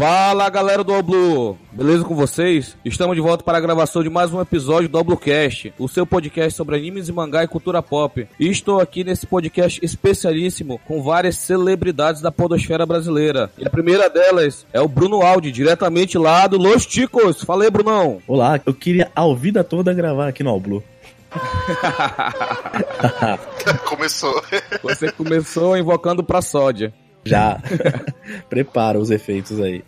[0.00, 2.74] Fala galera do Oblu, beleza com vocês?
[2.82, 6.56] Estamos de volta para a gravação de mais um episódio do Oblocast, o seu podcast
[6.56, 8.26] sobre animes e mangá e cultura pop.
[8.40, 13.50] E estou aqui nesse podcast especialíssimo com várias celebridades da podosfera brasileira.
[13.58, 17.44] E a primeira delas é o Bruno Aldi, diretamente lá do Los Ticos.
[17.44, 18.22] Fala aí, Brunão.
[18.26, 20.82] Olá, eu queria a vida toda gravar aqui no Oblu.
[23.84, 24.42] Começou.
[24.82, 26.90] Você começou invocando pra sódia.
[27.24, 27.60] Já.
[28.48, 29.84] Prepara os efeitos aí.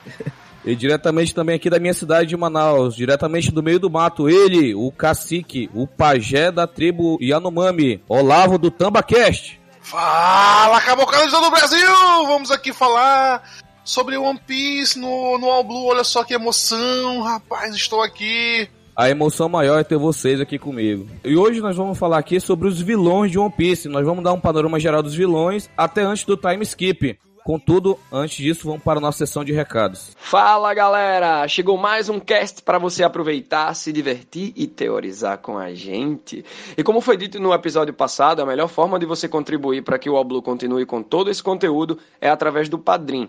[0.64, 4.74] E diretamente também aqui da minha cidade de Manaus, diretamente do meio do mato, ele,
[4.74, 9.60] o cacique, o pajé da tribo Yanomami, Olavo do Tambacast.
[9.80, 12.26] Fala, caboclos do Brasil!
[12.26, 13.42] Vamos aqui falar
[13.84, 15.86] sobre One Piece no, no All Blue.
[15.86, 18.70] Olha só que emoção, rapaz, estou aqui.
[18.94, 21.08] A emoção maior é ter vocês aqui comigo.
[21.24, 23.88] E hoje nós vamos falar aqui sobre os vilões de One Piece.
[23.88, 27.18] Nós vamos dar um panorama geral dos vilões até antes do time skip.
[27.42, 30.14] Contudo, antes disso, vamos para a nossa sessão de recados.
[30.16, 31.48] Fala galera!
[31.48, 36.44] Chegou mais um cast para você aproveitar, se divertir e teorizar com a gente.
[36.76, 40.08] E como foi dito no episódio passado, a melhor forma de você contribuir para que
[40.08, 43.28] o Oblu continue com todo esse conteúdo é através do Padrim.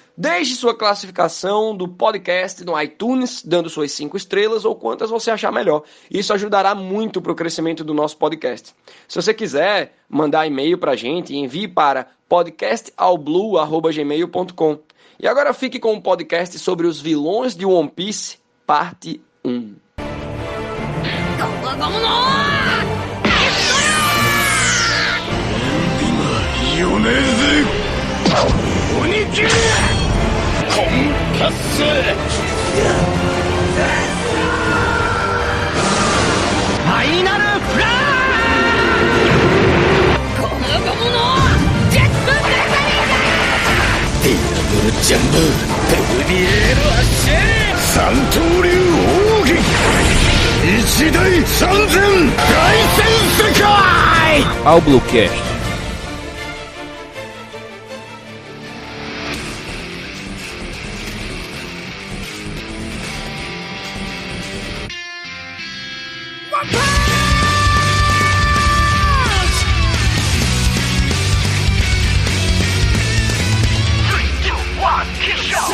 [0.21, 5.51] Deixe sua classificação do podcast no iTunes, dando suas cinco estrelas ou quantas você achar
[5.51, 5.81] melhor.
[6.11, 8.75] Isso ajudará muito para o crescimento do nosso podcast.
[9.07, 14.79] Se você quiser mandar e-mail para a gente, envie para podcastalblue.gmail.com.
[15.19, 19.73] E agora fique com o um podcast sobre os vilões de One Piece, parte 1.
[29.01, 29.01] Onigiri!
[29.01, 30.00] 婚
[31.41, 37.89] 活ファイナルフラー
[40.37, 41.17] このゴムの
[41.89, 43.17] ジェットメカニカ
[44.21, 45.33] ディアブルジャンブ
[45.89, 47.33] ペルリエール発進
[47.75, 48.69] 三刀流
[49.41, 49.57] 奥義
[50.63, 51.59] 一大三
[51.89, 51.97] 千
[52.37, 52.49] 大
[52.95, 53.01] 戦
[53.35, 53.65] 世界。
[66.53, 67.30] Ao Bluecast.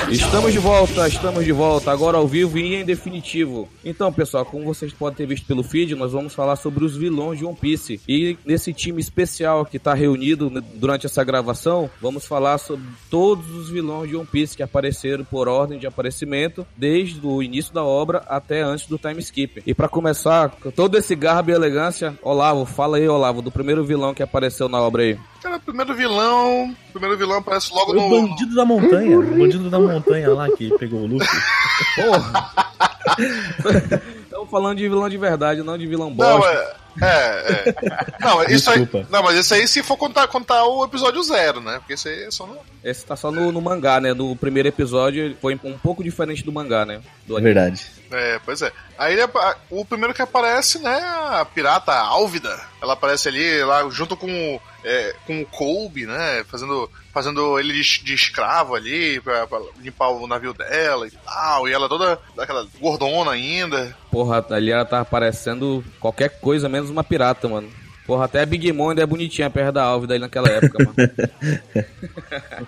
[0.10, 3.68] Estamos de volta, estamos de volta, agora ao vivo e em definitivo.
[3.84, 7.40] Então, pessoal, como vocês podem ter visto pelo feed, nós vamos falar sobre os vilões
[7.40, 8.00] de One Piece.
[8.08, 13.70] E nesse time especial que está reunido durante essa gravação, vamos falar sobre todos os
[13.70, 18.20] vilões de One Piece que apareceram por ordem de aparecimento, desde o início da obra
[18.30, 19.62] até antes do time skip.
[19.66, 23.84] E para começar, com todo esse garbo e elegância, Olavo, fala aí, Olavo, do primeiro
[23.84, 25.18] vilão que apareceu na obra aí.
[25.48, 26.76] Cara, o primeiro vilão.
[26.92, 28.06] Primeiro vilão aparece logo Foi no.
[28.06, 29.18] o bandido da montanha.
[29.18, 31.40] O bandido da montanha lá que pegou o Luffy.
[31.96, 32.52] Porra!
[34.24, 36.52] Estamos falando de vilão de verdade, não de vilão Não, bosta.
[36.52, 36.88] é.
[37.00, 37.76] É, é.
[38.20, 41.78] Não, isso aí, não, mas isso aí se for contar, contar o episódio zero, né?
[41.78, 42.58] Porque isso aí é só no.
[42.84, 44.14] Esse tá só no, no mangá, né?
[44.14, 47.00] No primeiro episódio ele foi um pouco diferente do mangá, né?
[47.28, 47.86] Do É verdade.
[48.12, 48.72] É, pois é.
[48.98, 49.16] Aí
[49.70, 52.60] o primeiro que aparece, né, a pirata Álvida.
[52.82, 58.04] Ela aparece ali lá junto com, é, com o Colby, né, fazendo, fazendo ele de,
[58.04, 61.68] de escravo ali pra, pra limpar o navio dela e tal.
[61.68, 63.94] E ela toda aquela gordona ainda.
[64.10, 67.70] Porra, ali ela tava parecendo qualquer coisa menos uma pirata, mano.
[68.06, 70.96] Porra, até a Big Mom ainda é bonitinha perto da Álvida aí naquela época, mano.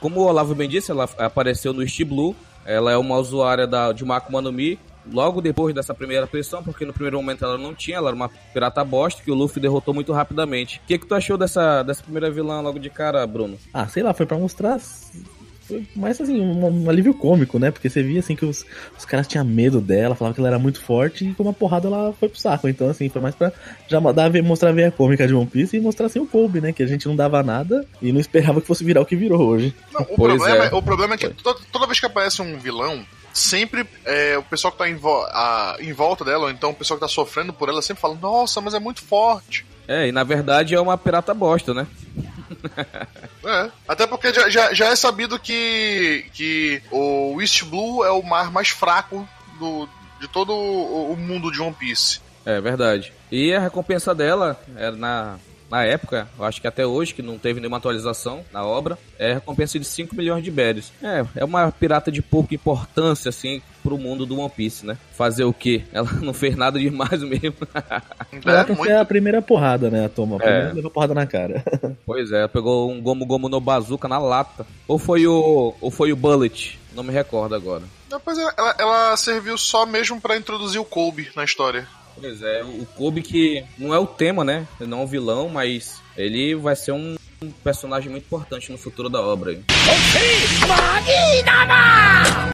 [0.00, 2.34] Como o Olavo bem disse, ela apareceu no East Blue.
[2.64, 4.78] Ela é uma usuária da, de uma Akuma no Mi.
[5.10, 8.28] Logo depois dessa primeira pressão, porque no primeiro momento ela não tinha, ela era uma
[8.52, 10.80] pirata bosta que o Luffy derrotou muito rapidamente.
[10.84, 13.58] O que, que tu achou dessa, dessa primeira vilã logo de cara, Bruno?
[13.72, 14.78] Ah, sei lá, foi pra mostrar.
[15.66, 17.70] Foi mais assim, um, um alívio cômico, né?
[17.70, 18.66] Porque você via assim que os,
[18.98, 21.86] os caras tinham medo dela, falavam que ela era muito forte e com uma porrada
[21.86, 22.68] ela foi pro saco.
[22.68, 23.52] Então, assim, foi mais pra
[23.86, 26.72] já dar, mostrar a veia cômica de One Piece e mostrar assim o Kobe, né?
[26.72, 29.40] Que a gente não dava nada e não esperava que fosse virar o que virou
[29.40, 29.74] hoje.
[29.92, 30.68] Não, o, Pois problema, é.
[30.68, 30.74] é.
[30.74, 34.72] o problema é que toda, toda vez que aparece um vilão, sempre é, o pessoal
[34.72, 37.52] que tá em, vo- a- em volta dela, ou então o pessoal que tá sofrendo
[37.52, 39.64] por ela, sempre fala: Nossa, mas é muito forte.
[39.88, 41.86] É, e na verdade é uma pirata bosta, né?
[43.44, 43.70] É.
[43.88, 48.50] Até porque já, já, já é sabido que, que o East Blue é o mar
[48.52, 49.26] mais fraco
[49.58, 49.88] do,
[50.20, 52.20] de todo o, o mundo de One Piece.
[52.44, 53.12] É verdade.
[53.30, 55.38] E a recompensa dela era na,
[55.70, 59.30] na época, eu acho que até hoje, que não teve nenhuma atualização na obra, é
[59.30, 60.92] a recompensa de 5 milhões de berries.
[61.02, 64.98] É, é uma pirata de pouca importância, assim, pro mundo do One Piece, né?
[65.16, 65.84] Fazer o quê?
[65.92, 67.54] Ela não fez nada demais mesmo.
[68.44, 68.92] Ela é, muito...
[68.92, 70.08] a primeira porrada, né?
[70.08, 70.36] Toma.
[70.36, 70.72] A primeira É.
[70.72, 71.62] levou porrada na cara.
[72.04, 74.66] pois é, ela pegou um Gomu Gomu no Bazooka na lata.
[74.88, 77.82] Ou foi o, ou foi o Bullet, não me recordo agora.
[78.08, 81.86] Depois ela, ela- ela serviu só mesmo pra introduzir o Kobe na história.
[82.20, 84.66] Pois é, o Kobe que não é o tema, né?
[84.80, 87.16] Não é um vilão, mas ele vai ser um
[87.64, 89.58] personagem muito importante no futuro da obra.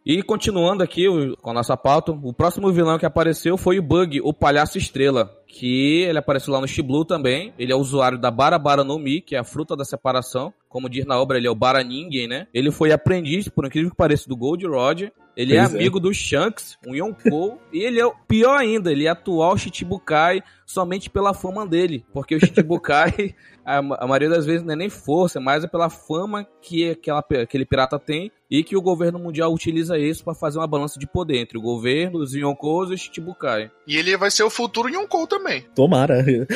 [0.04, 3.82] E continuando aqui o- com a nossa pauta, o próximo vilão que apareceu foi o
[3.82, 5.32] Bug, o Palhaço Estrela.
[5.48, 7.52] Que ele apareceu lá no Shiblu também.
[7.58, 10.52] Ele é usuário da Barabara no Mi, que é a fruta da separação.
[10.68, 12.46] Como diz na obra, ele é o Baraningen, né?
[12.54, 15.04] Ele foi aprendiz, por incrível que pareça, do Gold Rod.
[15.36, 15.76] Ele é Pois é.
[15.76, 17.60] amigo do Shanks, um Yonkou.
[17.70, 22.06] e ele é o pior ainda, ele é atual Shichibukai somente pela fama dele.
[22.12, 25.90] Porque o Shichibukai, a, a maioria das vezes não é nem força, mas é pela
[25.90, 28.32] fama que aquela, aquele pirata tem.
[28.48, 31.60] E que o governo mundial utiliza isso para fazer uma balança de poder entre o
[31.60, 33.70] governo, os Yonkous e o Shichibukai.
[33.86, 35.66] E ele vai ser o futuro Yonkou também.
[35.74, 36.24] Tomara.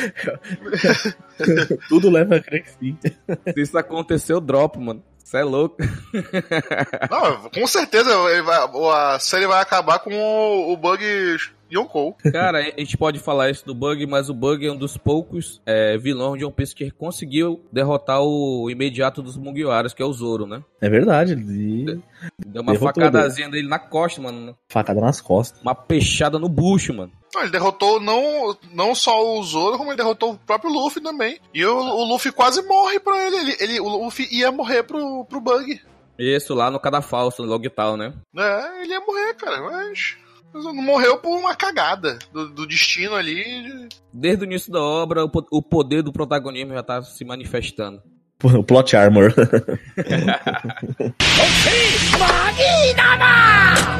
[1.89, 2.97] Tudo leva a crer que sim.
[3.53, 5.03] Se isso acontecer, eu dropo, mano.
[5.31, 5.77] Você é louco.
[7.09, 8.67] Não, com certeza ele vai-
[9.13, 11.01] a série vai acabar com o, o Bug
[11.73, 12.15] Yonkou.
[12.31, 15.61] Cara, a gente pode falar isso do Bug, mas o Bug é um dos poucos
[15.65, 20.13] é, vilões de One Piece que conseguiu derrotar o imediato dos Mugiwaras, que é o
[20.13, 20.63] Zoro, né?
[20.81, 21.33] É verdade.
[21.33, 21.85] E
[22.45, 24.55] Deu uma Derrotou facadazinha dele na costa, mano.
[24.69, 25.61] facada nas costas.
[25.61, 27.11] Uma peixada no bucho, mano.
[27.33, 31.39] Não, ele derrotou não, não só o Zoro, como ele derrotou o próprio Luffy também.
[31.53, 33.37] E o, o Luffy quase morre pra ele.
[33.37, 35.79] ele, ele- o Luffy ia morrer pro, pro Bug.
[36.19, 38.13] Isso lá no Cadafalso, no Logtal, né?
[38.37, 40.17] É, ele ia morrer, cara, mas.
[40.53, 43.43] Morreu por uma cagada do, do destino ali.
[44.13, 48.01] Desde o início da obra, o o poder do protagonismo já tá se manifestando.
[48.43, 49.31] O plot armor.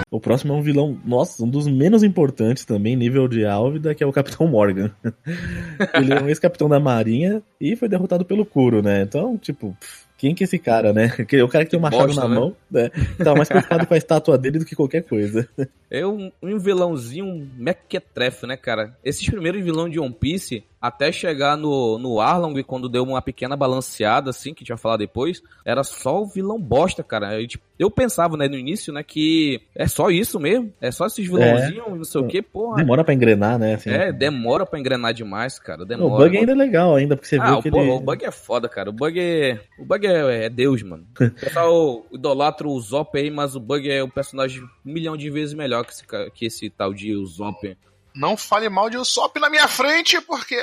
[0.10, 4.04] o próximo é um vilão, nossa, um dos menos importantes também, nível de Álvida, que
[4.04, 4.90] é o Capitão Morgan.
[5.94, 9.04] Ele é um ex-capitão da Marinha e foi derrotado pelo Kuro, né?
[9.04, 11.10] Então, tipo, pff, quem que é esse cara, né?
[11.28, 12.36] Que- O cara que tem um machado Bosta, na né?
[12.36, 12.90] mão, né?
[13.24, 15.50] Tá mais preocupado com a estátua dele do que qualquer coisa.
[15.94, 18.96] É um, um vilãozinho um mequetrefe, né, cara?
[19.04, 23.58] Esses primeiros vilões de One Piece, até chegar no, no Arlong, quando deu uma pequena
[23.58, 27.38] balanceada, assim, que a gente vai falar depois, era só o vilão bosta, cara.
[27.42, 30.72] Eu, tipo, eu pensava, né, no início, né, que é só isso mesmo.
[30.80, 32.78] É só esses vilãozinhos, não sei o que, porra.
[32.78, 33.74] Demora pra engrenar, né?
[33.74, 35.82] Assim, É, demora pra engrenar demais, cara.
[35.82, 36.24] o Demora.
[36.26, 37.92] bug ainda é legal ainda, porque você ah, viu o, que porra, ele...
[37.92, 38.92] o bug é foda, cara.
[38.92, 39.60] O bug é.
[39.80, 41.06] O bug é, é Deus, mano.
[41.22, 45.30] O pessoal idolatra o Zop aí, mas o bug é um personagem um milhão de
[45.32, 47.76] vezes melhor que esse, que esse tal de Usopp.
[48.14, 50.62] Não fale mal de Usopp na minha frente, porque.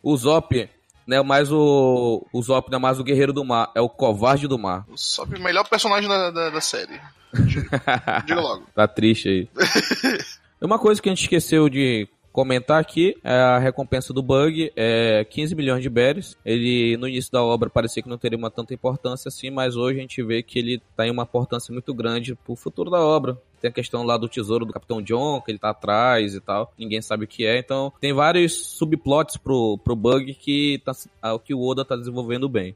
[0.00, 0.68] O Zop não
[1.18, 2.26] é mais o.
[2.32, 4.84] O Zop não é mais o guerreiro do mar, é o covarde do mar.
[4.88, 7.00] Usopp é o melhor personagem da, da, da série.
[7.34, 7.82] Diga,
[8.26, 8.66] diga logo.
[8.74, 9.48] Tá triste aí.
[10.60, 15.24] Uma coisa que a gente esqueceu de comentar aqui é a recompensa do Bug, é
[15.24, 16.36] 15 milhões de berries.
[16.44, 19.98] Ele, no início da obra, parecia que não teria uma tanta importância assim, mas hoje
[19.98, 23.36] a gente vê que ele tem uma importância muito grande pro futuro da obra.
[23.60, 26.72] Tem a questão lá do tesouro do Capitão John, que ele tá atrás e tal.
[26.78, 27.58] Ninguém sabe o que é.
[27.58, 32.48] Então, tem vários subplots pro, pro Bug que, tá, ah, que o Oda tá desenvolvendo
[32.48, 32.74] bem.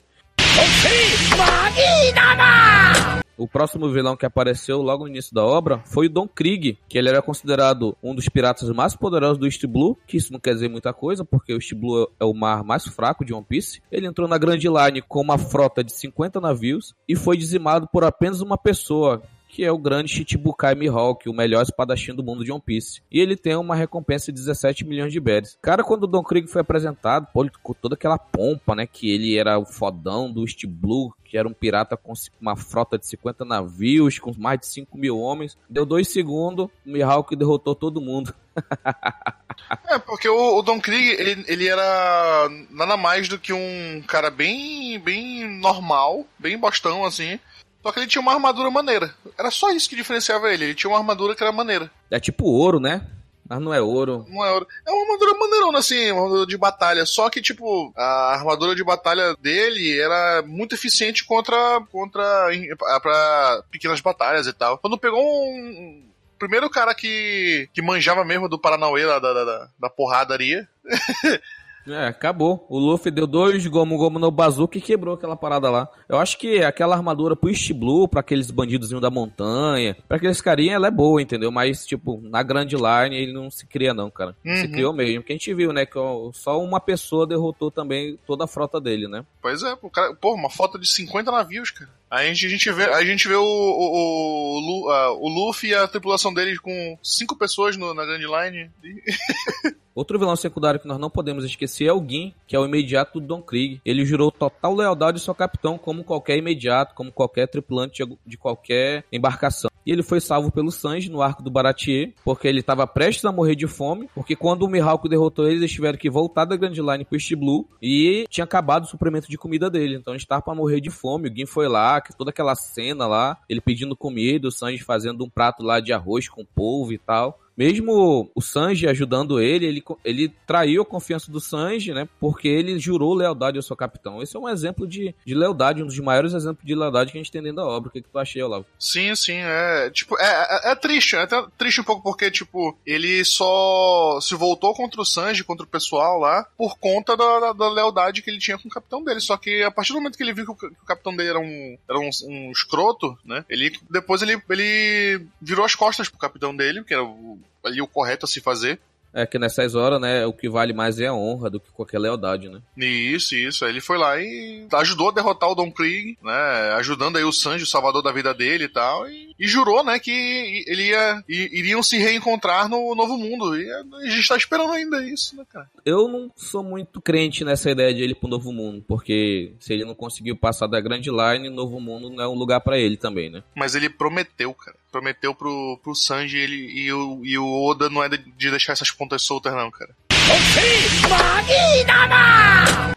[3.36, 6.96] O próximo vilão que apareceu logo no início da obra foi o Don Krieg, que
[6.96, 10.54] ele era considerado um dos piratas mais poderosos do East Blue, que isso não quer
[10.54, 13.82] dizer muita coisa, porque o East Blue é o mar mais fraco de One Piece.
[13.90, 18.04] Ele entrou na Grand Line com uma frota de 50 navios e foi dizimado por
[18.04, 19.22] apenas uma pessoa,
[19.54, 23.00] que é o grande Shichibukai Mihawk, o melhor espadachim do mundo de One Piece.
[23.08, 25.56] E ele tem uma recompensa de 17 milhões de berries.
[25.62, 29.08] Cara, quando o Don Krieg foi apresentado, pô, ele com toda aquela pompa, né, que
[29.08, 33.06] ele era o fodão do East Blue, que era um pirata com uma frota de
[33.06, 35.56] 50 navios, com mais de 5 mil homens.
[35.70, 38.34] Deu dois segundos, o Mihawk derrotou todo mundo.
[39.86, 44.30] É, porque o, o Don Krieg, ele, ele era nada mais do que um cara
[44.30, 47.38] bem, bem normal, bem bostão, assim.
[47.84, 49.14] Só que ele tinha uma armadura maneira.
[49.38, 50.64] Era só isso que diferenciava ele.
[50.64, 51.90] Ele tinha uma armadura que era maneira.
[52.10, 53.06] É tipo ouro, né?
[53.46, 54.24] Mas não é ouro.
[54.26, 54.66] Não é ouro.
[54.86, 57.04] É uma armadura maneirona, assim, uma armadura de batalha.
[57.04, 61.78] Só que, tipo, a armadura de batalha dele era muito eficiente contra.
[61.92, 62.48] contra.
[62.78, 64.78] pra, pra pequenas batalhas e tal.
[64.78, 66.08] Quando pegou um.
[66.08, 70.66] o Primeiro cara que, que manjava mesmo do Paranauê lá da, da, da porradaria.
[71.86, 72.64] É, acabou.
[72.68, 75.88] O Luffy deu dois Gomu Gomu no Bazooka e quebrou aquela parada lá.
[76.08, 80.40] Eu acho que aquela armadura pro East Blue, pra aqueles bandidozinhos da montanha, pra aqueles
[80.40, 81.50] carinha, ela é boa, entendeu?
[81.52, 84.34] Mas, tipo, na Grand Line ele não se cria não, cara.
[84.44, 84.56] Uhum.
[84.56, 85.22] Se criou mesmo.
[85.22, 85.98] Que a gente viu, né, que
[86.32, 89.24] só uma pessoa derrotou também toda a frota dele, né?
[89.42, 91.90] Pois é, o cara, pô, uma foto de 50 navios, cara.
[92.10, 95.74] Aí a gente, a gente vê, a gente vê o, o, o, o Luffy e
[95.74, 98.70] a tripulação dele com cinco pessoas no- na Grand Line.
[98.82, 102.64] E- Outro vilão secundário que nós não podemos esquecer é o Gin, que é o
[102.64, 103.80] imediato do Don Krieg.
[103.84, 109.04] Ele jurou total lealdade ao seu capitão, como qualquer imediato, como qualquer tripulante de- qualquer
[109.12, 109.70] embarcação.
[109.86, 113.30] E ele foi salvo pelo Sanji no arco do Baratier, porque ele estava prestes a
[113.30, 116.72] morrer de fome, porque quando o Mihawk derrotou eles, eles tiveram que voltar da Grand
[116.72, 119.96] Line pro East Blue e tinha acabado o suprimento de comida dele.
[119.96, 121.28] Então eles estavam para morrer de fome.
[121.28, 125.28] O Gin foi lá, toda aquela cena lá, ele pedindo comida, o Sanji fazendo um
[125.28, 127.38] prato lá de arroz com polvo e tal.
[127.56, 132.08] Mesmo o Sanji ajudando ele, ele, ele traiu a confiança do Sanji, né?
[132.18, 134.22] Porque ele jurou lealdade ao seu capitão.
[134.22, 137.20] Esse é um exemplo de, de lealdade, um dos maiores exemplos de lealdade que a
[137.22, 137.88] gente tem dentro da obra.
[137.88, 138.66] O que, que tu achei, Olavo?
[138.78, 139.90] Sim, sim, é.
[139.90, 140.24] Tipo, é,
[140.68, 145.00] é, é triste, é até triste um pouco porque, tipo, ele só se voltou contra
[145.00, 148.58] o Sanji, contra o pessoal lá, por conta da, da- da lealdade que ele tinha
[148.58, 149.20] com o capitão dele.
[149.20, 151.30] Só que a partir do momento que ele viu que o, que o capitão dele
[151.30, 153.44] era um, era um, um escroto, né?
[153.48, 157.86] Ele depois ele, ele virou as costas pro capitão dele, que era o- ali o
[157.86, 158.78] correto a se fazer.
[159.16, 162.00] É que nessas horas, né, o que vale mais é a honra do que qualquer
[162.00, 162.60] lealdade, né?
[162.76, 163.64] Isso, isso.
[163.64, 166.72] Aí ele foi lá e ajudou a derrotar o Don Krieg, né?
[166.78, 169.08] Ajudando aí o Sanji, o salvador da vida dele e tal.
[169.08, 173.56] E, e jurou, né, que ele ia, iriam se reencontrar no Novo Mundo.
[173.56, 175.68] E a gente tá esperando ainda isso, né, cara?
[175.84, 179.84] Eu não sou muito crente nessa ideia de ele pro Novo Mundo, porque se ele
[179.84, 183.30] não conseguiu passar da Grand Line, Novo Mundo não é um lugar pra ele também,
[183.30, 183.42] né?
[183.54, 184.76] Mas ele prometeu, cara.
[184.90, 188.92] Prometeu pro, pro Sanji ele, e, o, e o Oda não é de deixar essas
[188.92, 189.94] pontas soltas, não, cara.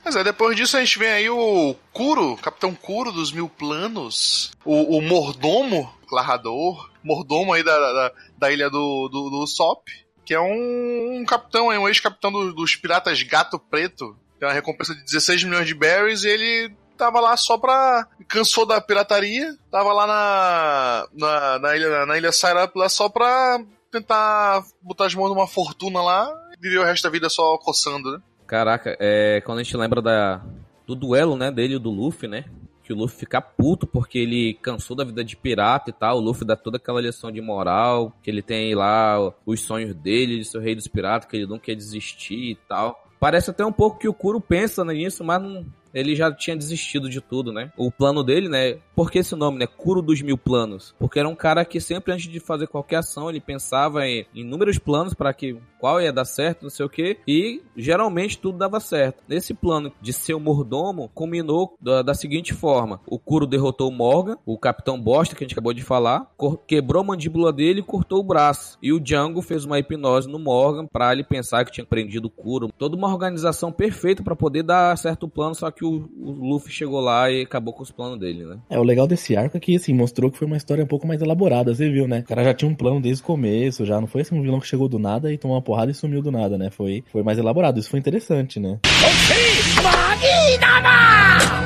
[0.03, 4.51] Mas é, depois disso a gente vem aí o Kuro, Capitão Kuro dos Mil Planos,
[4.63, 9.85] o, o mordomo, narrador, mordomo aí da, da, da ilha do, do, do Sop,
[10.25, 14.95] que é um, um capitão, um ex-capitão do- dos piratas Gato Preto, tem uma recompensa
[14.95, 18.07] de 16 milhões de berries e ele tava lá só pra.
[18.29, 23.59] cansou da pirataria, tava lá na, na, na ilha, na ilha Syrup lá só pra
[23.91, 28.21] tentar botar as mãos numa fortuna lá viver o resto da vida só coçando, né?
[28.45, 30.41] Caraca, é, quando a gente lembra da,
[30.85, 32.45] do duelo, né, dele e do Luffy, né?
[32.83, 36.17] Que o Luffy fica puto porque ele cansou da vida de pirata e tal.
[36.17, 40.37] O Luffy dá toda aquela lição de moral, que ele tem lá os sonhos dele,
[40.37, 43.03] de ser o rei dos piratas, que ele não quer desistir e tal.
[43.19, 47.09] Parece até um pouco que o Kuro pensa nisso, mas não, ele já tinha desistido
[47.09, 47.71] de tudo, né?
[47.75, 48.77] O plano dele, né?
[48.97, 49.67] Por que esse nome, né?
[49.67, 50.95] Kuro dos Mil Planos.
[50.97, 54.79] Porque era um cara que sempre antes de fazer qualquer ação, ele pensava em inúmeros
[54.79, 58.79] planos para que qual ia dar certo, não sei o que, e geralmente tudo dava
[58.79, 59.23] certo.
[59.27, 63.93] Nesse plano de ser o mordomo, culminou da, da seguinte forma: o Kuro derrotou o
[63.93, 66.31] Morgan, o Capitão Bosta, que a gente acabou de falar,
[66.65, 68.79] quebrou a mandíbula dele e cortou o braço.
[68.81, 72.31] E o Django fez uma hipnose no Morgan para ele pensar que tinha prendido o
[72.31, 72.71] Kuro.
[72.75, 76.99] Toda uma organização perfeita para poder dar certo plano, só que o, o Luffy chegou
[76.99, 78.57] lá e acabou com os planos dele, né?
[78.69, 81.07] É, o legal desse arco é que, assim, mostrou que foi uma história um pouco
[81.07, 82.19] mais elaborada, você viu, né?
[82.19, 84.59] O cara já tinha um plano desde o começo, já não foi assim um vilão
[84.59, 86.69] que chegou do nada e tomou uma porrada e sumiu do nada, né?
[86.69, 88.79] Foi, foi mais elaborado, isso foi interessante, né?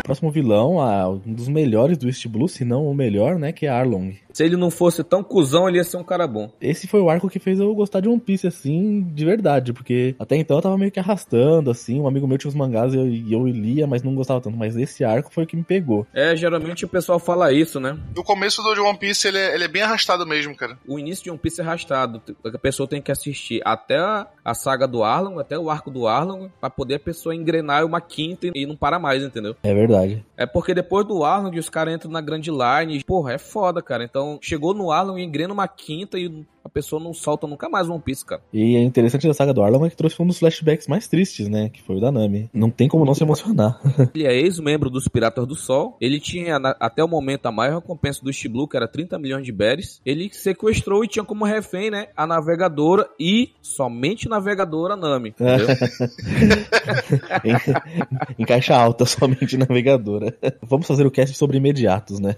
[0.04, 0.78] Próximo vilão,
[1.26, 3.52] um dos melhores do East Blue, se não o melhor, né?
[3.52, 4.14] Que é Arlong.
[4.34, 6.52] Se ele não fosse tão cuzão, ele ia ser um cara bom.
[6.62, 10.16] Esse foi o arco que fez eu gostar de One Piece, assim, de verdade, porque
[10.20, 12.98] até então eu tava meio que arrastando, assim, um amigo meu tinha os mangás e
[12.98, 15.64] eu, e eu lia, mas não gostava tanto, mas esse arco foi o que me
[15.64, 16.06] pegou.
[16.14, 17.98] É, geralmente o pessoal fala isso, né?
[18.16, 20.78] O começo do de One Piece, ele é, ele é bem arrastado mesmo, cara.
[20.88, 22.22] O início de One Piece é arrastado.
[22.46, 26.08] A pessoa tem que assistir até a, a saga do Arlong, até o arco do
[26.08, 29.56] Arlong, pra poder a pessoa engrenar uma quinta e não para mais, entendeu?
[29.64, 30.26] É verdade.
[30.38, 32.98] É porque depois do Arlong os caras entram na Grand Line.
[32.98, 34.04] e, Porra, é foda, cara.
[34.04, 37.90] Então chegou no Arlong e engrena uma quinta e a pessoa não solta nunca mais
[37.90, 38.42] One Piece, cara.
[38.54, 41.48] E é interessante da saga do Arlong é que trouxe um dos flashbacks mais tristes,
[41.48, 41.70] né?
[41.70, 42.50] Que foi o da Nami.
[42.54, 43.80] Não tem como não se emocionar.
[44.14, 45.98] Ele é ex-membro dos Piratas do Sol.
[46.00, 49.46] Ele tinha, na- até o momento, a maior recompensa do Blue, que era 30 milhões
[49.46, 50.02] de berries.
[50.06, 55.30] Ele sequestrou e tinha como refém, né, a navegadora e somente navegadora Nami.
[55.30, 55.68] Entendeu?
[57.44, 60.36] em, em caixa alta, somente navegadora.
[60.62, 62.36] Vamos fazer o cast sobre imediatos, né?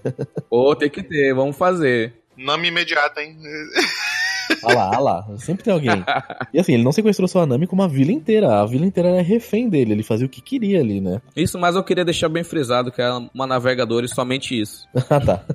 [0.50, 2.13] Pô, tem que ter, vamos fazer.
[2.38, 3.38] Nome imediata, hein?
[4.63, 5.38] Olha lá, olha lá.
[5.38, 6.03] Sempre tem alguém.
[6.53, 8.62] E assim, ele não sequestrou só a Nami como a vila inteira.
[8.62, 9.93] A vila inteira era refém dele.
[9.93, 11.22] Ele fazia o que queria ali, né?
[11.36, 14.88] Isso, mas eu queria deixar bem frisado que é uma navegadora e somente isso.
[15.10, 15.43] ah, tá.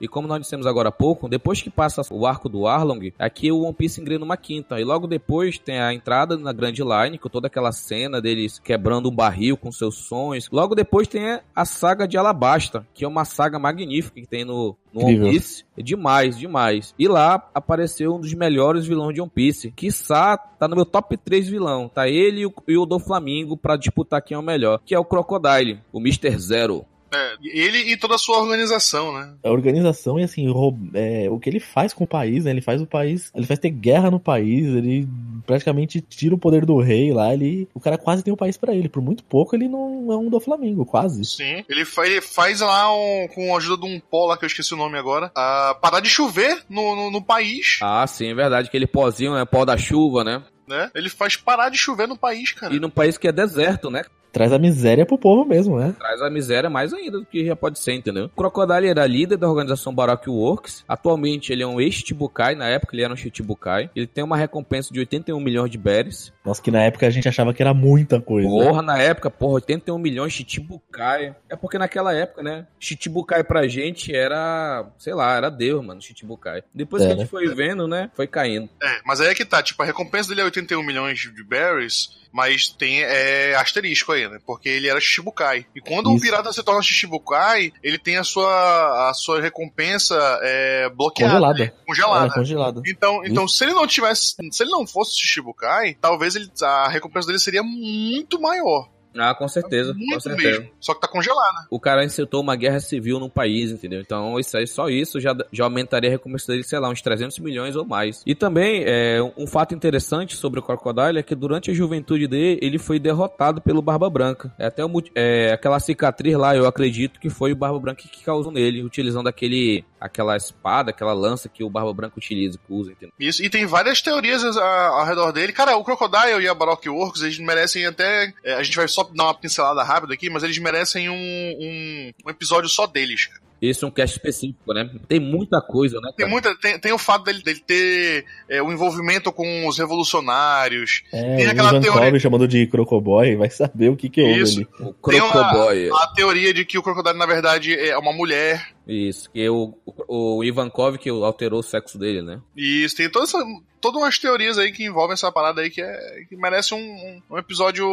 [0.00, 3.50] E como nós dissemos agora há pouco, depois que passa o arco do Arlong, aqui
[3.50, 4.78] o One Piece engrena uma quinta.
[4.78, 9.08] E logo depois tem a entrada na Grand Line, com toda aquela cena deles quebrando
[9.08, 10.48] um barril com seus sons.
[10.52, 14.73] Logo depois tem a saga de Alabasta, que é uma saga magnífica que tem no,
[14.92, 15.32] no One Incrível.
[15.32, 15.64] Piece.
[15.76, 16.94] É demais, demais.
[16.98, 19.70] E lá apareceu um dos melhores vilões de One Piece.
[19.72, 21.88] Quiçá tá no meu top 3 vilão.
[21.88, 24.80] Tá ele e o, e o do Flamingo pra disputar quem é o melhor.
[24.84, 26.38] Que é o Crocodile, o Mr.
[26.38, 26.86] Zero.
[27.14, 29.34] É, ele e toda a sua organização, né?
[29.44, 30.46] A organização e assim,
[30.94, 32.50] é, o que ele faz com o país, né?
[32.50, 33.30] Ele faz o país.
[33.34, 35.08] Ele faz ter guerra no país, ele
[35.46, 37.32] praticamente tira o poder do rei lá.
[37.32, 38.88] Ele, o cara quase tem o país pra ele.
[38.88, 41.24] Por muito pouco ele não é um do Flamengo, quase.
[41.24, 41.64] Sim.
[41.68, 44.48] Ele, fa- ele faz lá, um- com a ajuda de um pó lá, que eu
[44.48, 48.34] esqueci o nome agora, a parar de chover no, no, no país, Ah, sim, é
[48.34, 48.68] verdade.
[48.68, 49.44] Aquele pozinho, né?
[49.44, 50.42] Pó da chuva, né?
[50.66, 50.90] né?
[50.94, 52.74] Ele faz parar de chover no país, cara.
[52.74, 54.02] E num país que é deserto, né?
[54.34, 55.94] Traz a miséria pro povo mesmo, né?
[55.98, 58.26] Traz a miséria mais ainda do que já pode ser, entendeu?
[58.26, 60.84] O Crocodile era líder da organização Baroque Works.
[60.88, 62.54] Atualmente ele é um ex-Chibukai.
[62.56, 63.90] Na época ele era um Chichibukai.
[63.94, 66.32] Ele tem uma recompensa de 81 milhões de berries.
[66.44, 68.48] Nossa, que na época a gente achava que era muita coisa.
[68.48, 71.34] Porra, na época, porra, 81 milhões de Chichibukai.
[71.48, 72.66] É porque naquela época, né?
[72.78, 76.62] Chichibukai pra gente era, sei lá, era Deus, mano, Chichibukai.
[76.74, 77.20] Depois É, que a né?
[77.22, 78.10] gente foi vendo, né?
[78.14, 78.68] Foi caindo.
[78.82, 82.08] É, mas aí é que tá, tipo, a recompensa dele é 81 milhões de berries,
[82.32, 84.38] mas tem é, asterisco aí, né?
[84.46, 85.66] Porque ele era Shichibukai.
[85.74, 86.24] E quando o Isso.
[86.24, 91.34] pirata se torna Shichibukai, ele tem a sua, a sua recompensa é, bloqueada.
[91.34, 91.58] Congelada.
[91.58, 91.72] né?
[91.86, 92.26] Congelada.
[92.26, 92.82] É, congelada.
[92.86, 97.26] Então, então se ele não tivesse, se ele não fosse Shichibukai, talvez ele, a recompensa
[97.26, 98.88] dele seria muito maior.
[99.16, 100.60] Ah, com certeza, com muito certeza.
[100.60, 100.70] mesmo.
[100.80, 101.66] Só que tá congelada.
[101.70, 104.00] o cara incitou uma guerra civil no país, entendeu?
[104.00, 107.38] Então, isso aí, só isso já, já aumentaria a recompensa dele, sei lá, uns 300
[107.38, 108.22] milhões ou mais.
[108.26, 112.58] E também, é, um, fato interessante sobre o Crocodile é que durante a juventude dele,
[112.60, 114.52] ele foi derrotado pelo Barba Branca.
[114.58, 118.24] É até o é, aquela cicatriz lá, eu acredito que foi o Barba Branca que
[118.24, 122.92] causou nele, utilizando aquele, aquela espada, aquela lança que o Barba Branca utiliza, que usa,
[122.92, 123.14] entendeu?
[123.18, 125.52] Isso, e tem várias teorias a- ao redor dele.
[125.52, 128.32] Cara, o Crocodile e a Baroque Works, eles merecem até.
[128.44, 132.10] é, a gente vai só dar uma pincelada rápida aqui, mas eles merecem um, um,
[132.26, 133.42] um episódio só deles, cara.
[133.62, 134.90] Esse é um cast específico, né?
[135.08, 136.08] Tem muita coisa, né?
[136.14, 136.28] Tem, cara?
[136.30, 141.02] muita, tem, tem o fato dele, dele ter é, o envolvimento com os revolucionários.
[141.12, 144.58] É, Tem o aquela teoria- chamando de Crocoboy, vai saber o que que houve Isso.
[144.58, 144.68] ali.
[144.80, 145.90] O Tem uma- Crocoboy.
[145.92, 148.73] A teoria de que o Crocodile, na verdade, é uma mulher.
[148.86, 152.40] Isso, que o, o, o Ivankov que alterou o sexo dele, né?
[152.56, 153.38] Isso, tem toda essa,
[153.84, 157.22] todas umas teorias aí que envolvem essa parada aí que, é, que merece um, um,
[157.32, 157.86] um episódio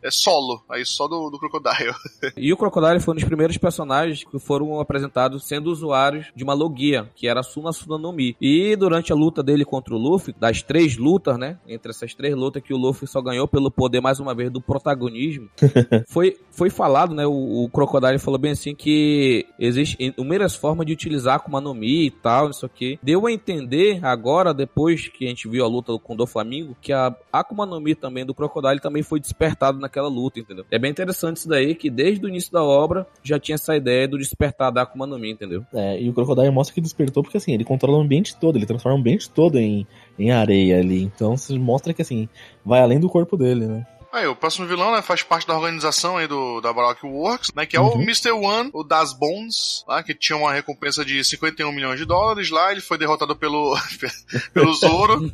[0.00, 1.92] é, solo, aí só do, do Crocodile.
[2.36, 6.54] E o Crocodile foi um dos primeiros personagens que foram apresentados sendo usuários de uma
[6.54, 8.36] logia, que era a Suna Suna no Mi.
[8.40, 11.58] E durante a luta dele contra o Luffy, das três lutas, né?
[11.66, 14.60] Entre essas três lutas que o Luffy só ganhou pelo poder, mais uma vez, do
[14.60, 15.48] protagonismo,
[16.08, 17.26] foi, foi falado, né?
[17.26, 22.10] O, o Crocodile falou bem assim que existe inúmeras formas de utilizar no Mi e
[22.10, 22.98] tal, isso aqui.
[23.02, 26.92] Deu a entender agora, depois que a gente viu a luta com o Flamengo, que
[26.92, 30.64] a Akuma no Mi também do Crocodile também foi despertado naquela luta, entendeu?
[30.70, 34.06] É bem interessante isso daí, que desde o início da obra já tinha essa ideia
[34.06, 35.64] do despertar da Akuma no Mi, entendeu?
[35.72, 38.66] É, e o Crocodile mostra que despertou porque assim, ele controla o ambiente todo, ele
[38.66, 39.86] transforma o ambiente todo em,
[40.18, 41.02] em areia ali.
[41.02, 42.28] Então se mostra que assim,
[42.64, 43.86] vai além do corpo dele, né?
[44.12, 47.64] Aí, o próximo vilão, né, faz parte da organização aí do, da Baroque Works, né,
[47.64, 48.02] que é o Uhum.
[48.02, 48.32] Mr.
[48.32, 52.70] One, o Das Bones, lá, que tinha uma recompensa de 51 milhões de dólares lá,
[52.70, 53.74] ele foi derrotado pelo,
[54.52, 55.32] pelo Zoro,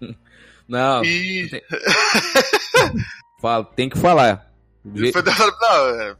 [0.68, 1.48] Não, e...
[3.40, 4.46] fala, tem que falar.
[4.84, 6.16] Não, é...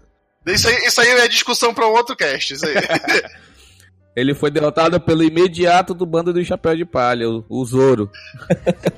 [0.47, 2.75] Isso aí, isso aí é discussão pra um outro cast, isso aí.
[4.19, 8.11] Ele foi derrotado pelo imediato do bando do Chapéu de Palha, o, o Zoro.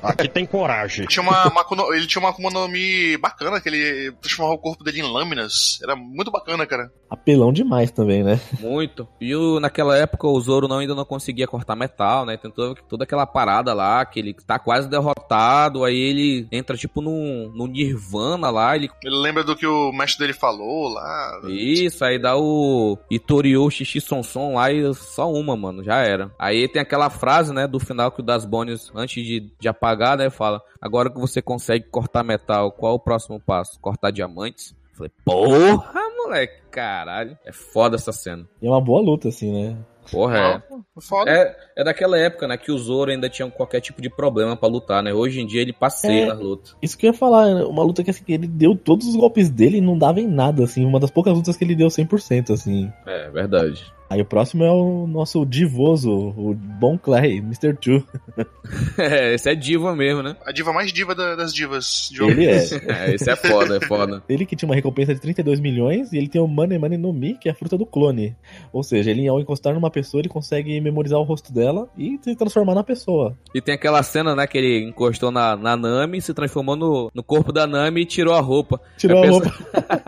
[0.03, 1.07] Aqui tem coragem.
[1.07, 4.83] tinha uma, uma ele tinha uma Akuma no Mi bacana, que ele transformava o corpo
[4.83, 5.79] dele em lâminas.
[5.83, 6.91] Era muito bacana, cara.
[7.11, 8.41] Apelão demais também, né?
[8.61, 9.07] Muito.
[9.21, 12.37] E o, naquela época o Zoro não, ainda não conseguia cortar metal, né?
[12.37, 17.03] Tem toda, toda aquela parada lá, que ele tá quase derrotado, aí ele entra tipo
[17.03, 18.89] no, no Nirvana lá, ele.
[19.03, 21.41] Ele lembra do que o mestre dele falou lá.
[21.49, 26.31] Isso, aí dá o Itoriou Xixi Sonson lá e só uma, mano, já era.
[26.39, 30.17] Aí tem aquela frase, né, do final que o Das Bones, antes de, de apagar,
[30.17, 33.79] né, fala: Agora que você consegue cortar metal, qual é o próximo passo?
[33.81, 34.75] Cortar diamantes?
[34.93, 37.37] Falei, porra, moleque, caralho.
[37.45, 38.47] É foda essa cena.
[38.61, 39.77] E é uma boa luta, assim, né?
[40.11, 40.63] Porra, é.
[41.01, 41.31] Foda.
[41.31, 44.69] É, é daquela época, né, que o Zoro ainda tinha qualquer tipo de problema pra
[44.69, 45.13] lutar, né?
[45.15, 46.27] Hoje em dia ele passeia É.
[46.27, 46.77] nas lutas.
[46.83, 47.65] Isso que eu ia falar, né?
[47.65, 50.27] uma luta que assim, que ele deu todos os golpes dele e não dava em
[50.27, 50.85] nada, assim.
[50.85, 52.93] Uma das poucas lutas que ele deu 100%, assim.
[53.07, 53.93] É, verdade.
[54.11, 57.75] Aí o próximo é o nosso divoso, o Bon Clay, Mr.
[57.75, 58.05] Two.
[58.97, 60.37] É, esse é diva mesmo, né?
[60.47, 62.59] A diva mais diva da- das divas de Ele é.
[62.87, 64.23] É, esse é foda, é foda.
[64.29, 67.13] Ele que tinha uma recompensa de 32 milhões e ele tem o Money Money no
[67.13, 68.37] Mi, que é a fruta do clone.
[68.73, 72.37] Ou seja, ele ao encostar numa pessoa, ele consegue memorizar o rosto dela e se
[72.37, 73.37] transformar na pessoa.
[73.53, 77.23] E tem aquela cena, né, que ele encostou na, na Nami, se transformou no, no
[77.25, 78.81] corpo da Nami e tirou a roupa.
[78.97, 80.03] Tirou Eu a penso- roupa.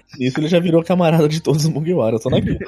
[0.20, 2.58] Isso ele já virou camarada de todos os Mugiwara, só naquilo.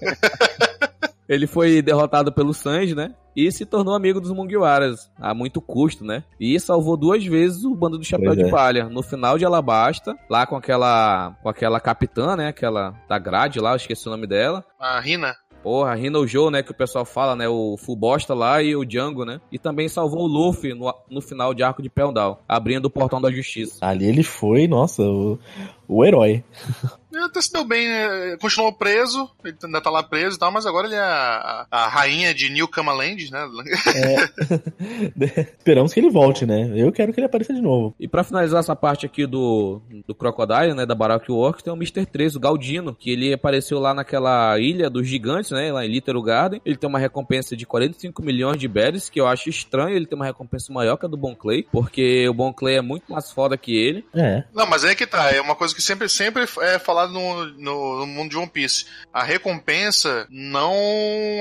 [1.28, 3.14] Ele foi derrotado pelo Sanji, né?
[3.34, 6.22] E se tornou amigo dos Mugiwaras, a muito custo, né?
[6.38, 8.50] E salvou duas vezes o bando do Chapéu Pois de é.
[8.50, 8.84] Palha.
[8.90, 12.48] No final de Alabasta, lá com aquela com aquela capitã, né?
[12.48, 14.62] Aquela da grade lá, eu esqueci o nome dela.
[14.78, 15.34] A Rina.
[15.62, 16.62] Porra, Rino Joe, né?
[16.62, 17.48] Que o pessoal fala, né?
[17.48, 19.40] O Fubosta lá e o Django, né?
[19.50, 22.12] E também salvou o Luffy no, no final de Arco de Pell
[22.48, 23.78] abrindo o portão da justiça.
[23.80, 25.38] Ali ele foi, nossa, o,
[25.88, 26.44] o herói.
[27.12, 28.36] Ele até se deu bem, né?
[28.40, 31.88] continuou preso, ele ainda tá lá preso e tal, mas agora ele é a, a
[31.88, 33.48] rainha de New Land, né?
[35.58, 36.72] Esperamos que ele volte, né?
[36.74, 37.94] Eu quero que ele apareça de novo.
[38.00, 41.76] E pra finalizar essa parte aqui do, do Crocodile, né, da Baroque Works, tem o
[41.76, 42.06] Mr.
[42.06, 46.22] 3, o Galdino, que ele apareceu lá naquela ilha dos gigantes, né, lá em Little
[46.22, 46.60] Garden.
[46.64, 50.14] Ele tem uma recompensa de 45 milhões de berries, que eu acho estranho ele ter
[50.14, 53.30] uma recompensa maior que a do Bon Clay, porque o Bon Clay é muito mais
[53.30, 54.04] foda que ele.
[54.14, 54.44] É.
[54.54, 57.98] Não, mas é que tá, é uma coisa que sempre, sempre é falado no, no,
[58.00, 58.86] no mundo de One Piece.
[59.12, 60.72] A recompensa não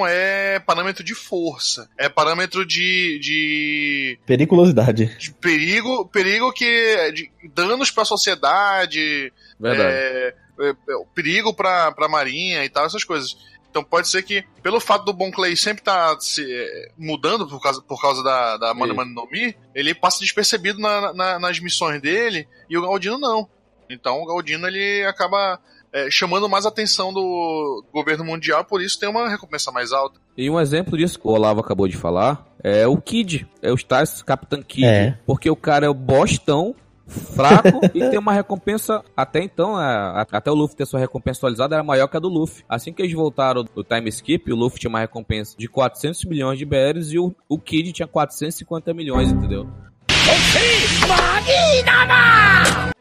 [0.07, 5.15] é parâmetro de força, é parâmetro de, de, Periculosidade.
[5.17, 9.89] de perigo, perigo que de danos pra sociedade, Verdade.
[9.89, 10.73] é, é, é,
[11.13, 13.35] perigo pra, pra marinha e tal, essas coisas.
[13.69, 17.61] Então pode ser que, pelo fato do Bon Clay sempre estar se é, mudando por
[17.61, 18.93] causa, por causa da, da Mano.
[18.93, 23.47] Mano no Mi, ele passa despercebido na- na- nas missões dele e o Galdino não.
[23.93, 25.59] Então o Galdino ele acaba
[25.93, 30.19] é, chamando mais atenção do governo mundial, por isso tem uma recompensa mais alta.
[30.37, 33.77] E um exemplo disso que o Olavo acabou de falar é o Kid, é o
[33.77, 35.17] Stas Capitão Kid, É.
[35.25, 36.73] porque o cara é o bostão,
[37.07, 41.39] fraco e tem uma recompensa até então, a- a- até o Luffy ter sua recompensa
[41.39, 42.63] atualizada era maior que a do Luffy.
[42.69, 46.57] Assim que eles voltaram do time skip, o Luffy tinha uma recompensa de 400 milhões
[46.57, 49.67] de berries e o, o Kid tinha 450 milhões, entendeu?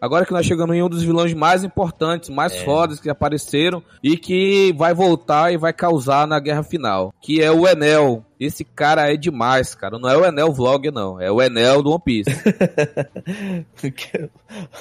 [0.00, 4.16] Agora que nós chegamos em um dos vilões mais importantes, mais fodas que apareceram e
[4.16, 8.24] que vai voltar e vai causar na guerra final, que é o Enel.
[8.38, 9.98] Esse cara é demais, cara.
[9.98, 11.20] Não é o Enel Vlog, não.
[11.20, 12.30] É o Enel do One Piece.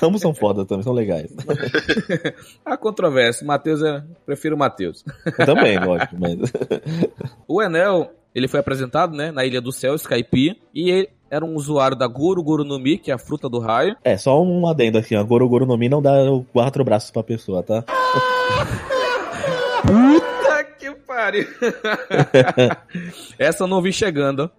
[0.01, 1.29] Ambos são foda também, são legais.
[2.65, 3.45] Há controvérsia.
[3.45, 4.01] Matheus é...
[4.25, 5.03] Prefiro o Matheus.
[5.37, 6.37] Eu também, lógico, mas.
[7.45, 11.55] O Enel, ele foi apresentado, né, na Ilha do Céu, Skype, e ele era um
[11.55, 13.95] usuário da Guru Guru no Mi, que é a fruta do raio.
[14.03, 15.23] É, só um adendo aqui, ó.
[15.23, 16.13] Goro Goro no Mi não dá
[16.51, 17.83] quatro braços pra pessoa, tá?
[19.81, 21.47] Puta que pariu.
[23.37, 24.49] Essa eu não vi chegando.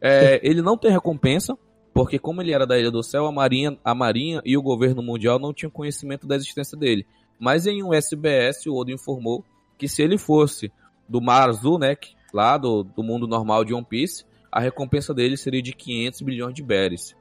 [0.00, 1.56] É, ele não tem recompensa,
[1.92, 5.02] porque como ele era da Ilha do Céu, a Marinha, a Marinha e o governo
[5.02, 7.06] mundial não tinham conhecimento da existência dele.
[7.38, 9.44] Mas em um SBS, o Odo informou
[9.76, 10.72] que se ele fosse
[11.08, 11.96] do Mar Azul, né,
[12.32, 16.54] lá do, do mundo normal de One Piece, a recompensa dele seria de 500 bilhões
[16.54, 17.14] de berries.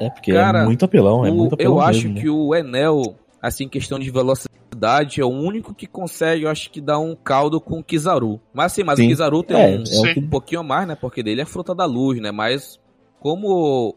[0.00, 2.20] É, porque Cara, é muito apelão, é O- muito apelão eu acho mesmo, né?
[2.20, 6.70] que o Enel, assim, em questão de velocidade, é o único que consegue, eu acho
[6.70, 8.40] que dar um caldo com o Kizaru.
[8.52, 9.04] Mas sim, mas Sim.
[9.06, 10.94] o Kizaru tem É, um, é um pouquinho a mais, né?
[10.96, 12.30] Porque dele é fruta da luz, né?
[12.32, 12.80] Mas
[13.20, 13.48] como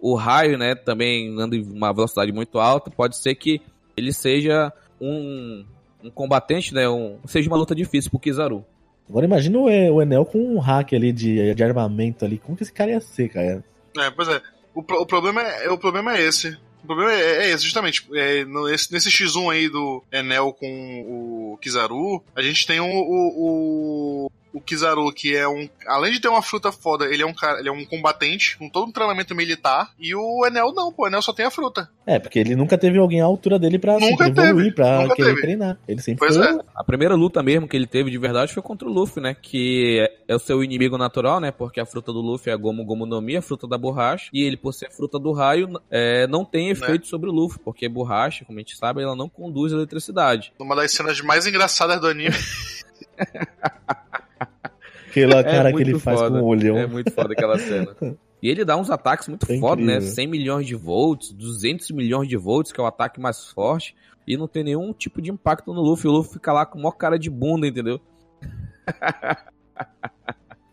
[0.01, 3.59] o, o raio, né, também anda em uma velocidade muito alta, pode ser que
[3.97, 4.71] ele seja
[5.01, 5.65] um,
[6.03, 6.87] um combatente, né?
[6.87, 8.63] Um, seja uma luta difícil pro Kizaru.
[9.09, 12.37] Agora imagina o Enel com um hack ali de, de armamento ali.
[12.39, 13.63] Como que esse cara ia ser, cara?
[13.97, 14.41] É, pois é.
[14.73, 16.57] O, o problema é, o problema é esse.
[16.83, 18.07] O problema é, é esse, justamente.
[18.13, 21.01] É, no- esse- nesse X1 aí do Enel com
[21.53, 25.67] o Kizaru, a gente tem o, o, o Kizaru, que é um.
[25.87, 28.69] Além de ter uma fruta foda, ele é um cara, ele é um combatente, com
[28.69, 29.91] todo um treinamento militar.
[29.99, 31.89] E o Enel não, pô, o Enel só tem a fruta.
[32.07, 35.01] É, porque ele nunca teve alguém à altura dele pra, Nunca pra evoluir, teve, pra
[35.01, 35.41] nunca querer teve.
[35.41, 35.77] treinar.
[35.87, 36.47] Ele sempre Pois foi.
[36.47, 36.59] é.
[36.75, 39.35] A primeira luta mesmo que ele teve de verdade foi contra o Luffy, né?
[39.39, 41.51] Que é- é o seu inimigo natural, né?
[41.51, 44.29] Porque a fruta do Luffy é a Gomu Gomu no Mi, a fruta da borracha.
[44.31, 47.59] E ele, por ser fruta do raio, é, não tem efeito sobre o Luffy.
[47.63, 50.53] Porque borracha, como a gente sabe, ela não conduz eletricidade.
[50.59, 52.35] Uma das cenas mais engraçadas do anime.
[55.23, 56.39] Aquela cara que ele faz foda.
[56.39, 56.77] com o olhão.
[56.77, 57.95] É muito foda aquela cena.
[58.43, 59.93] E ele dá uns ataques muito É foda, né?
[59.95, 60.13] incrível.
[60.15, 63.95] 100 milhões de volts, 200 milhões de volts, que é o ataque mais forte.
[64.27, 66.09] E não tem nenhum tipo de impacto no Luffy.
[66.09, 67.99] O Luffy fica lá com uma cara de bunda, entendeu?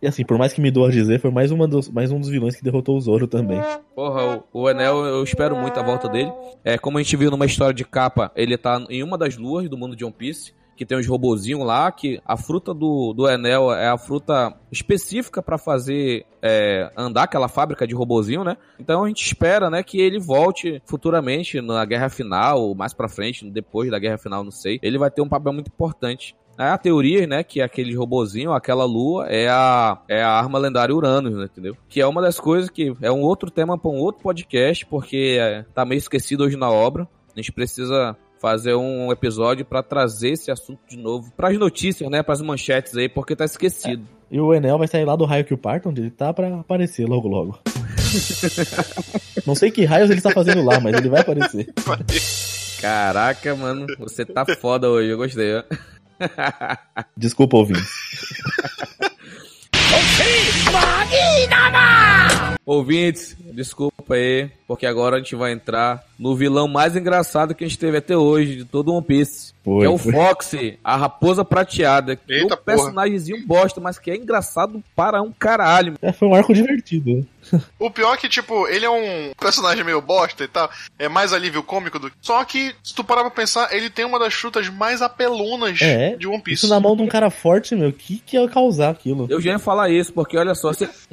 [0.00, 2.28] E assim, por mais que me doa dizer, foi mais, uma dos, mais um dos
[2.28, 3.60] vilões que derrotou o Zoro também.
[3.94, 6.32] Porra, o, o Enel, eu espero muito a volta dele.
[6.64, 9.68] É, como a gente viu numa história de capa, ele tá em uma das luas
[9.68, 13.28] do mundo de One Piece, que tem os robozinhos lá, que a fruta do, do
[13.28, 18.56] Enel é a fruta específica para fazer é, andar aquela fábrica de robozinho, né?
[18.80, 23.48] Então a gente espera, né, que ele volte futuramente na guerra final, mais para frente,
[23.48, 24.80] depois da guerra final, não sei.
[24.82, 26.34] Ele vai ter um papel muito importante.
[26.58, 30.94] É a teoria, né, que aquele robozinho, aquela lua, é a, é a arma lendária
[30.94, 31.76] Uranus, né, entendeu?
[31.88, 35.38] Que é uma das coisas que é um outro tema para um outro podcast, porque
[35.40, 37.08] é, tá meio esquecido hoje na obra.
[37.34, 42.10] A gente precisa fazer um episódio para trazer esse assunto de novo para as notícias,
[42.10, 44.04] né, para as manchetes aí, porque tá esquecido.
[44.28, 46.58] E o Enel vai sair lá do raio que o parta, onde ele tá pra
[46.58, 47.56] aparecer logo logo.
[49.46, 51.72] Não sei que raios ele tá fazendo lá, mas ele vai aparecer.
[52.82, 55.62] Caraca, mano, você tá foda hoje, eu gostei, ó.
[57.16, 57.58] Desculpa,
[61.32, 62.52] ouvintes.
[62.64, 67.66] Ouvintes, desculpa aí, porque agora a gente vai entrar no vilão mais engraçado que a
[67.66, 69.52] gente teve até hoje de todo One Piece.
[69.64, 70.12] Foi, que é o foi.
[70.12, 72.16] Foxy, a raposa prateada.
[72.16, 75.94] Que é Eita um personagemzinho bosta, mas que é engraçado para um caralho.
[76.02, 77.26] É, foi um arco divertido.
[77.78, 80.70] O pior é que, tipo, ele é um personagem meio bosta e tal.
[80.98, 82.16] É mais alívio cômico do que.
[82.20, 86.16] Só que, se tu parar pra pensar, ele tem uma das frutas mais apelonas É,
[86.16, 86.64] de One Piece.
[86.64, 87.90] Isso na mão de um cara forte, meu.
[87.90, 89.26] O que, que ia causar aquilo?
[89.28, 90.72] Eu já ia falar isso, porque olha só,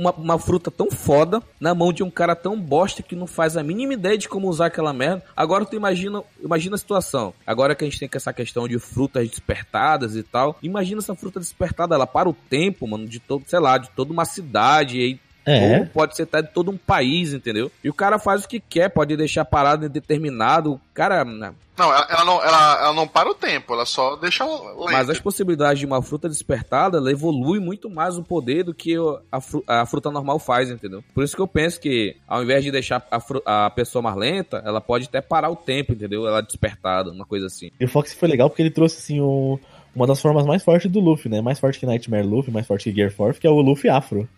[0.09, 3.57] uma, uma fruta tão foda na mão de um cara tão bosta que não faz
[3.57, 5.23] a mínima ideia de como usar aquela merda.
[5.35, 7.33] Agora tu imagina, imagina a situação.
[7.45, 10.57] Agora que a gente tem essa questão de frutas despertadas e tal.
[10.61, 14.11] Imagina essa fruta despertada, ela para o tempo, mano, de todo, sei lá, de toda
[14.11, 15.19] uma cidade e aí
[15.51, 15.79] É.
[15.79, 17.71] Ou pode ser até de todo um país, entendeu?
[17.83, 20.73] E o cara faz o que quer, pode deixar parado indeterminado.
[20.73, 21.23] O cara.
[21.25, 21.53] né?
[21.77, 24.91] Não, ela, ela não, ela, ela não para o tempo, ela só deixa lenta.
[24.91, 28.95] Mas as possibilidades de uma fruta despertada, ela evolui muito mais o poder do que
[29.31, 31.01] a, fru- a fruta normal faz, entendeu?
[31.13, 34.61] Por isso que eu penso que, ao invés de deixar a, a pessoa mais lenta,
[34.65, 36.27] ela pode até parar o tempo, entendeu?
[36.27, 37.71] Ela despertada, uma coisa assim.
[37.79, 39.57] E o Fox foi legal porque ele trouxe, assim, o-
[39.95, 41.41] uma das formas mais fortes do Luffy, né?
[41.41, 44.27] Mais forte que Nightmare Luffy, mais forte que Gear Force, que é o Luffy Afro.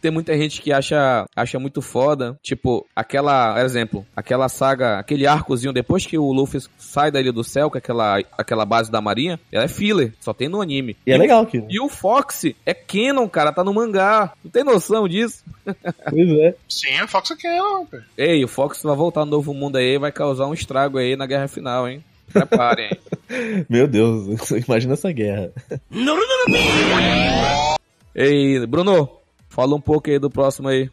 [0.00, 5.74] Tem muita gente que acha, acha muito foda, tipo, aquela, exemplo, aquela saga, aquele arcozinho
[5.74, 9.00] depois que o Luffy sai da Ilha do Céu, que é aquela, aquela base da
[9.00, 10.96] marinha, ela é filler, só tem no anime.
[11.06, 11.66] E é legal aquilo.
[11.68, 14.32] E o Fox é canon, cara, tá no mangá.
[14.42, 15.44] Não tem noção disso?
[16.10, 16.54] Pois é.
[16.68, 17.98] Sim, o Fox aqui não, pô.
[18.16, 21.26] Ei, o Fox vai voltar no novo mundo aí, vai causar um estrago aí na
[21.26, 22.02] guerra final, hein?
[22.32, 22.90] Preparem.
[23.68, 25.52] Meu Deus, imagina essa guerra.
[28.14, 29.08] Ei, Bruno,
[29.48, 30.90] fala um pouco aí do próximo aí.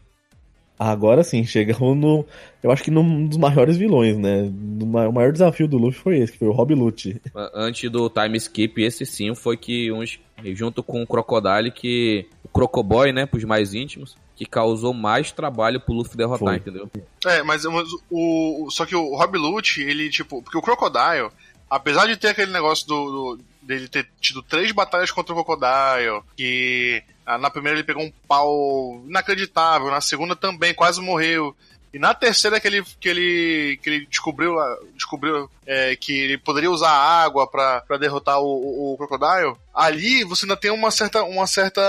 [0.78, 2.24] Agora sim, chegamos no.
[2.62, 4.50] Eu acho que num dos maiores vilões, né?
[4.80, 7.20] O maior desafio do Luffy foi esse, que foi o Rob Lute.
[7.52, 10.20] Antes do time skip, esse sim foi que uns,
[10.54, 15.80] junto com o Crocodile, que o Crocoboy, né, pros mais íntimos, que causou mais trabalho
[15.80, 16.56] pro Luffy derrotar, Foi.
[16.56, 16.88] entendeu?
[17.26, 20.40] É, mas, mas o, o- Só que o Rob Lute, ele, tipo.
[20.42, 21.30] Porque o Crocodile,
[21.68, 26.22] apesar de ter aquele negócio do, do- dele ter tido três batalhas contra o Crocodile,
[26.34, 31.54] que ah, na primeira ele pegou um pau inacreditável, na segunda também quase morreu.
[31.92, 36.38] E na terceira que ele, que ele, que ele descobriu, ah, descobriu é, que ele
[36.38, 41.22] poderia usar água pra derrotar o, o, o Crocodile, ali você ainda tem uma certa.
[41.22, 41.82] Uma certa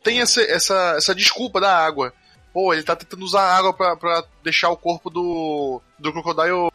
[0.00, 2.12] tem essa, essa, essa desculpa da água.
[2.52, 6.70] Pô, ele tá tentando usar água pra deixar o corpo do, do Crocodile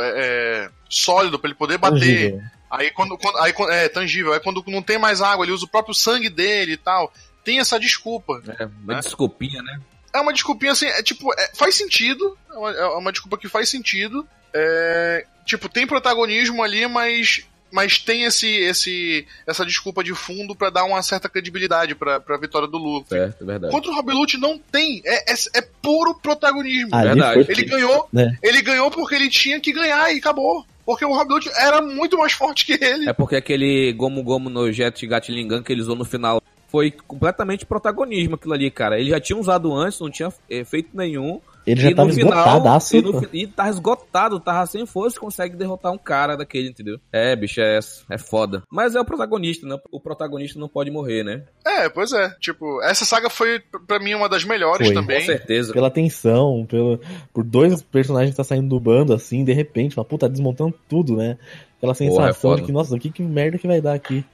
[0.00, 2.40] é, é, sólido, pra ele poder bater.
[2.70, 4.32] Aí quando, quando aí, é tangível.
[4.32, 7.12] Aí quando não tem mais água, ele usa o próprio sangue dele e tal.
[7.44, 8.42] Tem essa desculpa.
[8.58, 9.00] É, uma É.
[9.00, 9.80] desculpinha, né?
[10.12, 12.36] É uma desculpinha assim, é tipo, é- faz sentido.
[12.50, 14.26] É uma, é uma desculpa que faz sentido.
[14.52, 17.44] É, tipo, tem protagonismo ali, mas.
[17.72, 22.36] Mas tem esse, esse, essa desculpa de fundo pra dar uma certa credibilidade pra, pra
[22.36, 23.08] vitória do Luffy.
[23.08, 23.72] Certo, é verdade.
[23.72, 25.02] Contra o Rob Lute não tem.
[25.04, 26.94] É, é, é puro protagonismo.
[26.94, 27.44] Ali Verdade.
[27.44, 28.08] foi- Ele ganhou.
[28.12, 28.38] né?
[28.40, 30.64] Ele ganhou porque ele tinha que ganhar e acabou.
[30.84, 33.08] Porque o Lute era muito mais forte que ele.
[33.08, 37.64] É porque aquele Gomu Gomu no Jet Gatlingan que ele usou no final foi completamente
[37.64, 38.98] protagonismo aquilo ali, cara.
[38.98, 41.40] Ele já tinha usado antes, não tinha eh, feito nenhum.
[41.66, 42.96] Ele já e tava final, esgotadaço.
[42.96, 46.98] e, no, e tá esgotado, tava sem força, consegue derrotar um cara daquele, entendeu?
[47.12, 47.78] É, bicho, é,
[48.10, 48.62] é foda.
[48.70, 49.78] Mas é o protagonista, né?
[49.90, 51.44] O protagonista não pode morrer, né?
[51.66, 52.28] É, pois é.
[52.40, 54.94] Tipo, essa saga foi pra mim uma das melhores Foi.
[54.94, 55.24] Com também.
[55.24, 55.72] certeza.
[55.72, 57.00] Pela tensão, pelo,
[57.32, 61.16] por dois personagens que tá saindo do bando, assim, de repente, fala, puta, desmontando tudo,
[61.16, 61.38] né?
[61.78, 64.24] Aquela Porra, é sensação de que, nossa, o que, que merda que vai dar aqui?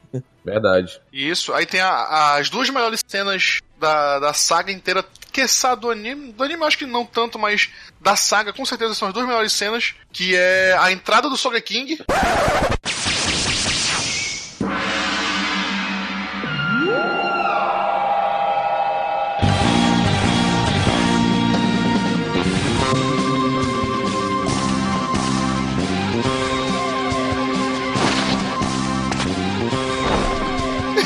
[0.44, 1.00] Verdade.
[1.12, 1.52] Isso.
[1.52, 6.32] Aí tem a- as duas melhores cenas da, da saga inteira que é do anime.
[6.32, 9.26] Do anime eu acho que não tanto, mas da saga, com certeza são as duas
[9.26, 11.98] melhores cenas, que é a entrada do Soga King.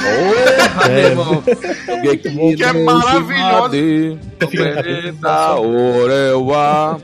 [0.06, 0.43] Oh!
[0.73, 1.43] Porra, meu irmão.
[2.55, 4.19] Que é maravilhoso.
[5.19, 7.01] Da Orewa.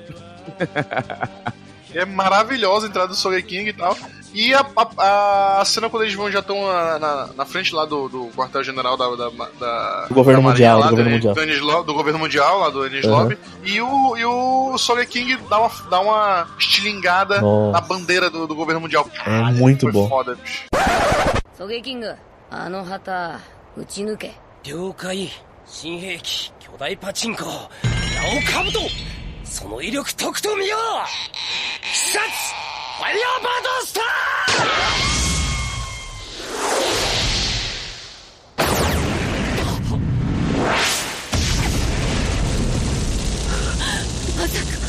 [1.93, 3.97] É maravilhosa a entrada do Sogeking e tal.
[4.33, 4.65] E a,
[4.97, 8.27] a, a cena quando eles vão já estão na, na, na, frente lá do, do
[8.35, 11.33] quartel-general da, da, da, do governo da mundial, lá, do governo mundial.
[11.33, 13.11] Do, Enis, do governo mundial, lá do Enis uhum.
[13.11, 13.37] Lobby.
[13.63, 17.71] E o, e o Sogeking dá uma, dá uma estilingada Nossa.
[17.71, 19.07] na bandeira do, do governo mundial.
[19.25, 20.09] É muito Foi bom.
[20.09, 20.65] foda, bicho.
[21.57, 22.13] ソゲキング
[22.49, 23.39] あの旗
[23.77, 25.29] 撃ち抜け了解
[25.65, 27.55] 新兵器巨大パチンコラオ
[28.51, 28.79] カブト
[29.43, 30.79] その威力とくと見よう
[31.81, 32.25] 必殺
[32.97, 34.01] ファイヤーバードスタ
[44.41, 44.85] まさか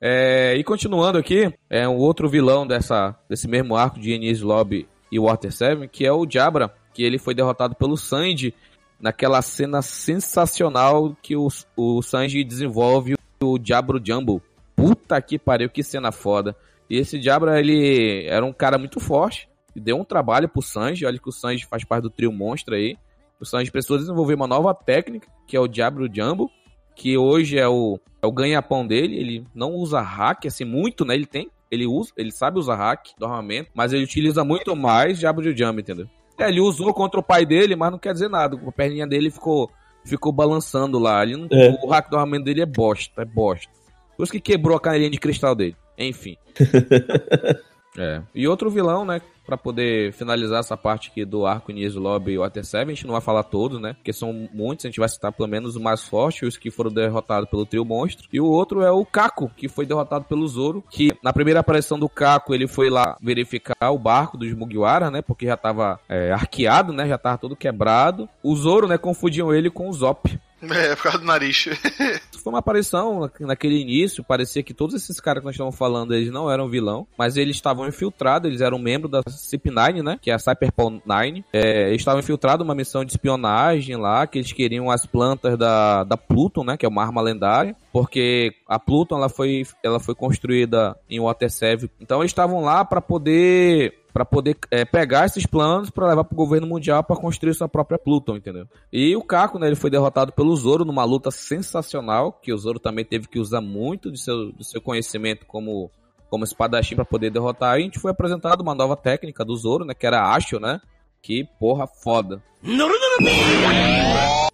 [0.00, 4.86] É, e continuando aqui, é um outro vilão dessa, desse mesmo arco de Enies Lobby
[5.13, 8.51] e Water 7, que é o Jabra, que ele foi derrotado pelo Sanji
[8.99, 14.41] naquela cena sensacional que o, o Sanji desenvolve o Jabro Jumbo.
[14.75, 16.55] Puta que pariu, que cena foda.
[16.89, 21.05] E esse Jabra, ele era um cara muito forte, e deu um trabalho pro Sanji,
[21.05, 22.97] olha que o Sanji faz parte do trio monstro aí.
[23.39, 26.49] O Sanji precisou desenvolver uma nova técnica, que é o Jabro Jumbo,
[26.95, 29.15] que hoje é o, é o ganha-pão dele.
[29.15, 31.13] Ele não usa hack, assim, muito, né?
[31.13, 35.17] Ele tem, ele usa, ele sabe usar hack do armamento, mas ele utiliza muito mais
[35.17, 36.07] Jabro Jumbo, entendeu?
[36.37, 38.59] É, ele usou contra o pai dele, mas não quer dizer nada.
[38.67, 39.69] A perninha dele ficou,
[40.05, 41.23] ficou balançando lá.
[41.23, 41.77] Ele não, É.
[41.83, 43.71] O hack do armamento dele é bosta, é bosta.
[44.15, 45.75] Por isso que quebrou a canelinha de cristal dele.
[45.97, 46.37] Enfim.
[47.95, 48.23] É.
[48.33, 49.21] E outro vilão, né?
[49.45, 53.05] Pra poder finalizar essa parte aqui do arco Inies Lobby e Water 7, a gente
[53.05, 53.93] não vai falar todos, né?
[53.93, 56.91] Porque são muitos, a gente vai citar pelo menos os mais fortes, os que foram
[56.91, 58.27] derrotados pelo trio monstro.
[58.31, 61.99] E o outro é o Kako, que foi derrotado pelo Zoro, que na primeira aparição
[61.99, 65.21] do Kako, ele foi lá verificar o barco dos Mugiwara, né?
[65.21, 67.07] Porque já tava é, arqueado, né?
[67.07, 68.29] Já tava todo quebrado.
[68.41, 68.97] O Zoro, né?
[68.97, 70.39] Confundiam ele com o Zop.
[70.73, 71.65] É, por causa do nariz.
[72.43, 76.13] Foi uma aparição na- naquele início, parecia que todos esses caras que nós estamos falando,
[76.13, 80.31] eles não eram vilão, mas eles estavam infiltrados, eles eram membros da CIP9, né, que
[80.31, 81.43] é a Cyberpol 9.
[81.53, 86.03] É, eles estavam infiltrados numa missão de espionagem lá, que eles queriam as plantas da,
[86.03, 90.15] da Pluton, né, que é uma arma lendária, porque a Pluton, ela foi, ela foi
[90.15, 91.89] construída em Water 7.
[91.99, 96.35] Então eles estavam lá para poder para poder é, pegar esses planos para levar pro
[96.35, 98.67] governo mundial para construir sua própria Pluton, entendeu?
[98.91, 102.79] E o Kako, né, ele foi derrotado pelo Zoro numa luta sensacional, que o Zoro
[102.79, 105.89] também teve que usar muito do seu, do seu conhecimento como
[106.29, 107.77] como espadachim para poder derrotar.
[107.77, 110.59] E a gente foi apresentado uma nova técnica do Zoro, né, que era a Asho,
[110.59, 110.81] né?
[111.21, 112.41] Que porra foda.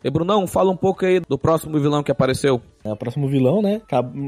[0.03, 2.62] E Brunão, fala um pouco aí do próximo vilão que apareceu.
[2.83, 3.81] É, o próximo vilão, né?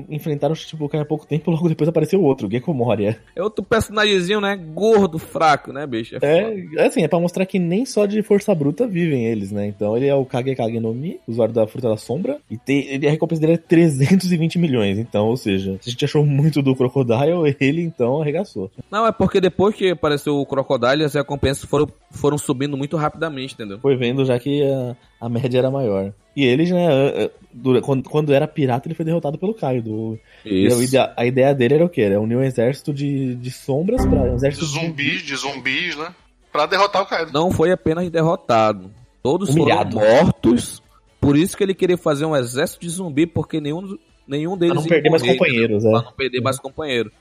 [0.10, 3.18] Enfrentaram o Shichibukai há pouco tempo, logo depois apareceu outro, o Moria.
[3.36, 4.58] É outro personagemzinho, né?
[4.58, 6.18] Gordo, fraco, né, bicho?
[6.18, 6.82] É foda.
[6.82, 9.68] É, assim, é pra mostrar que nem só de força bruta vivem eles, né?
[9.68, 12.86] Então ele é o Kage Kage no Mi, usuário da Fruta da Sombra, e tem,
[12.88, 14.98] ele, a recompensa dele é 320 milhões.
[14.98, 18.70] Então, ou seja, se a gente achou muito do Crocodile, ele então arregaçou.
[18.92, 23.54] Não, é porque depois que apareceu o Crocodile, as recompensas foram, foram subindo muito rapidamente,
[23.54, 23.80] entendeu?
[23.80, 26.12] Foi vendo já que a, a média era maior.
[26.36, 30.20] E ele, né, a- a- dura- quando, era pirata, ele foi derrotado pelo Kaido.
[30.46, 32.02] E a ideia, a ideia dele era o quê?
[32.02, 36.14] Era unir um exército de, de sombras pra um De exército zumbis, de zumbis, né?
[36.52, 37.32] Pra derrotar o Kaido.
[37.32, 38.92] Não foi apenas derrotado.
[39.24, 40.00] Todos Humilhado.
[40.00, 40.82] foram mortos.
[41.20, 43.96] Por isso que ele queria fazer um exército de zumbi, porque nenhum,
[44.28, 46.04] nenhum Pra deles não ia perder mais companheiros, Pra é.
[46.04, 47.12] não perder mais companheiro.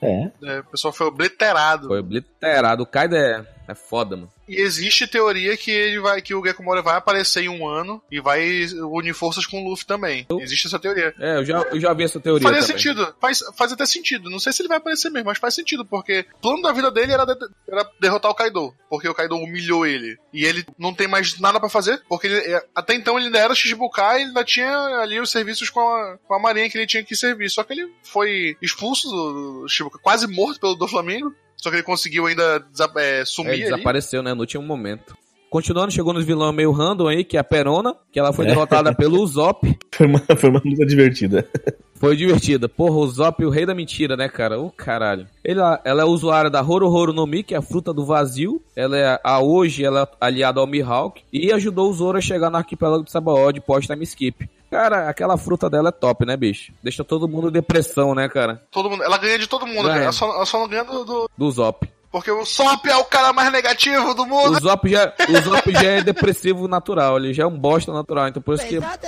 [0.00, 0.30] É.
[0.44, 1.88] É, o pessoal foi obliterado.
[1.88, 2.84] Foi obliterado.
[2.84, 4.30] O Kaido é, é foda, mano.
[4.48, 8.02] E existe teoria que ele vai, que o Gekko Moria vai aparecer em um ano
[8.10, 10.26] e vai unir forças com o Luffy também.
[10.40, 11.14] Existe essa teoria.
[11.18, 12.66] É, eu já, eu já vi essa teoria também.
[12.66, 14.30] sentido, faz, faz até sentido.
[14.30, 16.90] Não sei se ele vai aparecer mesmo, mas faz sentido, porque o plano da vida
[16.90, 20.18] dele era, de- era derrotar o Kaido, porque o Kaido humilhou ele.
[20.32, 23.38] E ele não tem mais nada pra fazer, porque ele- é, até então ele ainda
[23.38, 26.86] era Shichibukai, ele ainda tinha ali os serviços com a, com a marinha que ele
[26.86, 27.50] tinha que servir.
[27.50, 31.34] Só que ele foi expulso do, do Shichibukai, quase morto pelo do Flamengo.
[31.58, 33.62] Só que ele conseguiu ainda desa- é, É, sumir ali.
[33.64, 35.16] desapareceu, né, no último momento.
[35.50, 38.48] Continuando, chegou nos vilão meio random aí, que é a Perona, que ela foi É.
[38.48, 39.66] derrotada pelo Zop.
[39.92, 41.48] Foi uma, foi uma luta divertida.
[41.98, 42.68] Foi divertida.
[42.68, 44.56] Porra, o Zop, o rei da mentira, né, cara?
[44.60, 45.26] Ô, caralho.
[45.44, 48.62] Ele, ela é usuária da Horo Horo no Mi, que é a fruta do vazio.
[48.76, 51.20] Ela é, a hoje, ela é aliada ao Mihawk.
[51.32, 54.48] E ajudou o Zoro a chegar no arquipélago de Sabaody pós-time skip.
[54.70, 56.72] Cara, aquela fruta dela é top, né, bicho?
[56.82, 58.62] Deixa todo mundo em depressão, né, cara?
[58.70, 59.88] Todo mundo, ela ganha de todo mundo, Ganha.
[59.94, 60.02] cara.
[60.04, 61.88] Ela só, ela só não ganha do, do- Do Zop.
[62.10, 64.56] Porque o Sop é o cara mais negativo do mundo.
[64.56, 67.18] O Zop já, o Zop já é depressivo natural.
[67.18, 68.28] Ele já é um bosta natural.
[68.28, 68.98] Então por isso que tá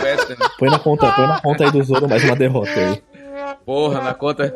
[0.00, 0.48] perto, né?
[0.58, 3.02] Põe na conta, põe na conta aí do Zoro mais uma derrota aí.
[3.64, 4.52] Porra, na conta.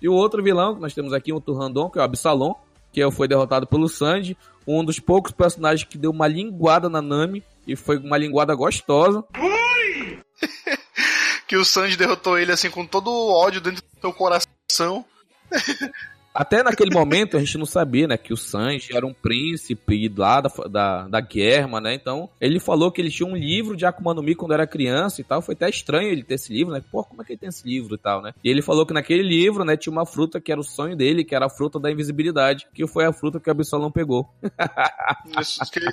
[0.00, 2.54] E o outro vilão que nós temos aqui, outro random, que é o Absalom.
[2.92, 4.36] que foi derrotado pelo Sanji,
[4.66, 9.24] um dos poucos personagens que deu uma linguada na Nami, e foi uma linguada gostosa.
[11.46, 15.04] que o Sanji derrotou ele assim com todo o ódio dentro do seu coração.
[16.34, 20.40] Até naquele momento a gente não sabia, né, que o Sanji era um príncipe lá
[20.40, 21.92] da, da, da Guerma, né?
[21.92, 25.20] Então, ele falou que ele tinha um livro de Akuma no Mi quando era criança
[25.20, 25.42] e tal.
[25.42, 26.82] Foi até estranho ele ter esse livro, né?
[26.90, 28.32] Pô, como é que ele tem esse livro e tal, né?
[28.42, 31.22] E ele falou que naquele livro, né, tinha uma fruta que era o sonho dele,
[31.22, 34.26] que era a fruta da invisibilidade, que foi a fruta que o Absolão pegou.
[35.38, 35.90] Isso, que ele-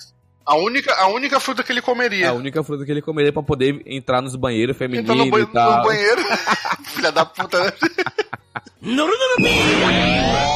[0.52, 2.30] a, única, a única fruta que ele É comeria.
[2.30, 5.54] a única fruta que ele comeria pra poder entrar nos banheiros femininos no, banho- e
[5.54, 5.78] tal.
[5.78, 6.22] no banheiro.
[6.86, 7.72] Filha da puta, né?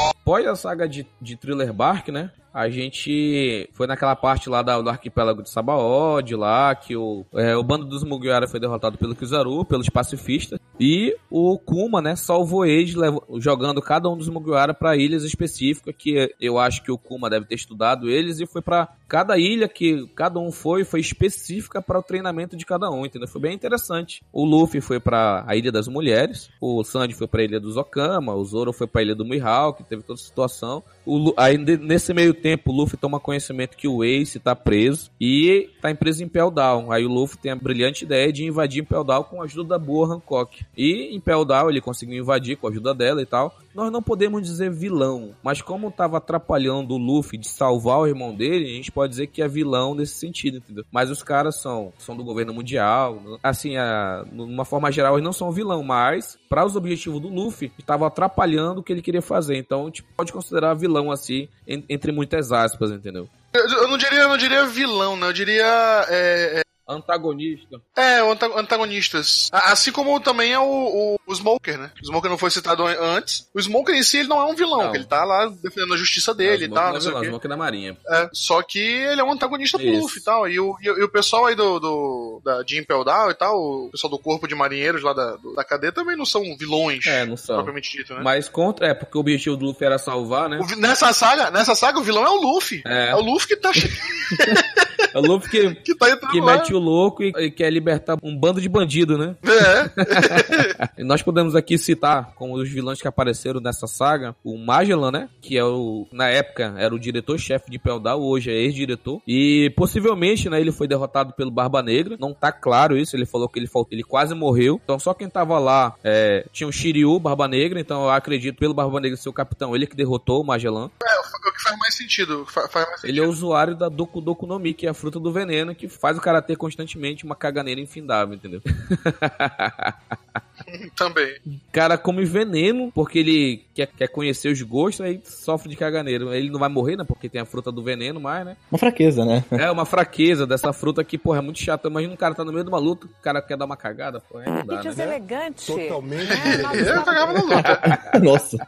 [0.10, 2.32] Após a saga de, de Thriller Bark, né?
[2.54, 7.56] A gente foi naquela parte lá da- do arquipélago de Sabaody, lá, que o, é,
[7.56, 10.60] o bando dos Mugiwara foi derrotado pelo Kizaru, pelos pacifistas.
[10.80, 15.96] E o Kuma, né, salvou eles, levo- jogando cada um dos Mugiwara para ilhas específicas,
[15.98, 19.68] que eu acho que o Kuma deve ter estudado eles, e foi para cada ilha
[19.68, 23.28] que cada um foi, foi específica para o treinamento de cada um, entendeu?
[23.28, 24.22] Foi bem interessante.
[24.32, 27.78] O Luffy foi para a Ilha das Mulheres, o Sanji foi para a Ilha dos
[27.78, 30.84] Okama, o Zoro foi para a Ilha do Mihawk, teve toda a situação.
[31.06, 35.70] O aí nesse meio tempo, o Luffy toma conhecimento que o Ace tá preso e
[35.82, 36.92] tá preso em Impel Down.
[36.92, 39.80] Aí o Luffy tem a brilhante ideia de invadir Impel Down com a ajuda da
[39.80, 40.66] boa Hancock.
[40.78, 43.58] E Impel Down ele conseguiu invadir com a ajuda dela e tal.
[43.74, 48.34] Nós não podemos dizer vilão, mas como tava atrapalhando o Luffy de salvar o irmão
[48.36, 50.86] dele, a gente pode dizer que é vilão nesse sentido, entendeu?
[50.92, 55.34] Mas os caras são, são do governo mundial, assim, a, numa forma geral, eles não
[55.34, 59.58] são vilão, mas para os objetivos do Luffy, estavam atrapalhando o que ele queria fazer.
[59.58, 63.28] Então, a gente pode considerar vilão assim, en- entre muitas aspas, entendeu?
[63.54, 65.28] Eu, eu não diria, eu não diria vilão, né?
[65.28, 66.06] Eu diria.
[66.10, 67.78] É, Antagonista.
[67.98, 69.50] é, é, anta- antagonistas.
[69.52, 71.92] Assim como também é o, o, o Smoker, né?
[72.02, 73.48] O Smoker não foi citado an- antes.
[73.54, 74.96] O Smoker em si ele não é um vilão, Não.
[74.96, 77.22] ele tá lá defendendo a justiça dele e Smoke tal, não não é o vilão,
[77.22, 77.28] quê.
[77.30, 77.98] Smoke é da marinha.
[78.10, 80.02] É, só que ele é um antagonista pro Isso.
[80.02, 80.48] Luffy e tal.
[80.48, 83.34] E o, e, o- e o pessoal aí do, do da, de Impel Down e
[83.34, 86.42] tal, o pessoal do corpo de marinheiros lá da, do- da cadeia também não são
[86.58, 87.56] vilões, É, não são.
[87.56, 88.22] propriamente dito, né?
[88.24, 90.60] Mas contra, é, porque o objetivo do Luffy era salvar, né?
[90.60, 92.82] O nessa, saga, nessa saga, o vilão é o Luffy.
[92.86, 93.10] É.
[93.10, 93.72] É, o Luffy que tá,
[95.14, 98.38] É o Luffy que, que tá que mete o louco e, e quer libertar um
[98.38, 99.36] bando de bandido, né?
[99.44, 100.94] É.
[100.98, 105.30] E nós podemos aqui citar como os vilões que apareceram nessa saga, o Magellan, né?
[105.42, 109.22] Que é o, na época, era o diretor-chefe de Peldal, hoje é ex-diretor.
[109.28, 112.16] E possivelmente, né, ele foi derrotado pelo Barba Negra.
[112.20, 114.80] Não tá claro isso, ele falou que ele, faltou, ele quase morreu.
[114.84, 117.80] Então só quem tava lá é, tinha o Shiryu, Barba Negra.
[117.80, 120.86] Então eu acredito, pelo Barba Negra ser o capitão, ele que derrotou o Magellan.
[120.88, 122.46] o que faz mais sentido.
[122.48, 124.94] fa- Faz mais Ele é o usuário da Doku Doku no Mi, que é a
[124.94, 128.62] fruta do veneno, que faz o cara ter constantemente uma caganeira infindável, entendeu?
[130.96, 131.36] também.
[131.46, 136.34] O cara come veneno porque ele quer, quer conhecer os gostos, aí sofre de caganeiro.
[136.34, 137.04] Ele não vai morrer, né?
[137.08, 138.58] Porque tem a fruta do veneno mais, né?
[138.72, 139.44] Uma fraqueza, né?
[139.52, 141.88] É uma fraqueza dessa fruta que, porra, é muito chata.
[141.88, 144.20] Imagina um cara tá no meio de uma luta, o cara quer dar uma cagada,
[144.22, 145.04] porra, aí não dá, Pitches né?
[145.06, 145.66] elegante.
[145.68, 148.20] Totalmente É, Eu cagava na luta.
[148.24, 148.58] Nossa.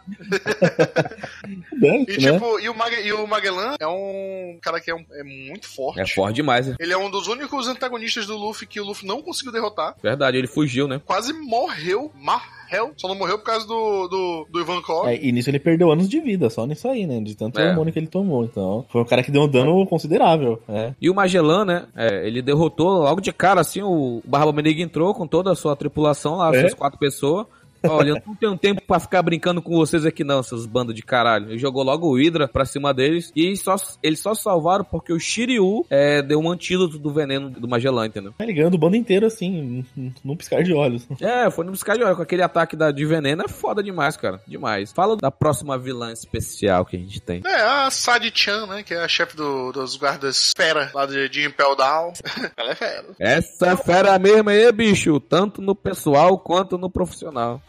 [1.47, 2.31] E, Dante, né?
[2.33, 5.67] tipo, e, o Mag e o Magellan é um cara que é, um- é muito
[5.67, 5.99] forte.
[5.99, 6.75] É forte demais, né?
[6.79, 9.95] Ele é um dos únicos antagonistas do Luffy que o Luffy não conseguiu derrotar.
[10.01, 11.01] Verdade, ele fugiu, né?
[11.05, 12.91] Quase morreu, morreu.
[12.97, 15.07] Só não morreu por causa do, do, do Ivan Kov.
[15.07, 17.19] É, e nisso ele perdeu anos de vida, só nisso aí, né?
[17.19, 17.69] De tanto É.
[17.69, 18.43] hormônio que ele tomou.
[18.43, 20.61] Então, foi um cara que deu um dano considerável.
[20.67, 20.93] É.
[21.01, 21.85] E o Magellan, né?
[21.95, 25.75] é, ele derrotou logo de cara, assim, o Barba Negra entrou com toda a sua
[25.75, 26.59] tripulação lá, É?
[26.61, 27.45] suas quatro pessoas.
[27.89, 31.01] Olha, eu não tenho tempo pra ficar brincando com vocês aqui não, seus bandos de
[31.01, 31.49] caralho.
[31.49, 35.19] Ele jogou logo o Hydra pra cima deles e só, eles só salvaram porque o
[35.19, 38.33] Shiryu é, deu um antídoto do veneno do Magellan, entendeu?
[38.39, 41.07] Ele ganhou do bando inteiro, assim, num- num piscar de olhos.
[41.21, 44.17] É, foi no piscar de olho, com aquele ataque da, de veneno é foda demais,
[44.17, 44.39] cara.
[44.47, 44.91] Demais.
[44.91, 47.41] Fala da próxima vilã especial que a gente tem.
[47.45, 48.83] É, a Sadi-chan, né?
[48.83, 52.13] Que é a chefe do- dos guardas fera lá de, de Impel Down.
[52.57, 53.05] Ela é fera.
[53.19, 55.19] Essa é fera mesmo aí, bicho.
[55.19, 57.61] Tanto no pessoal quanto no profissional.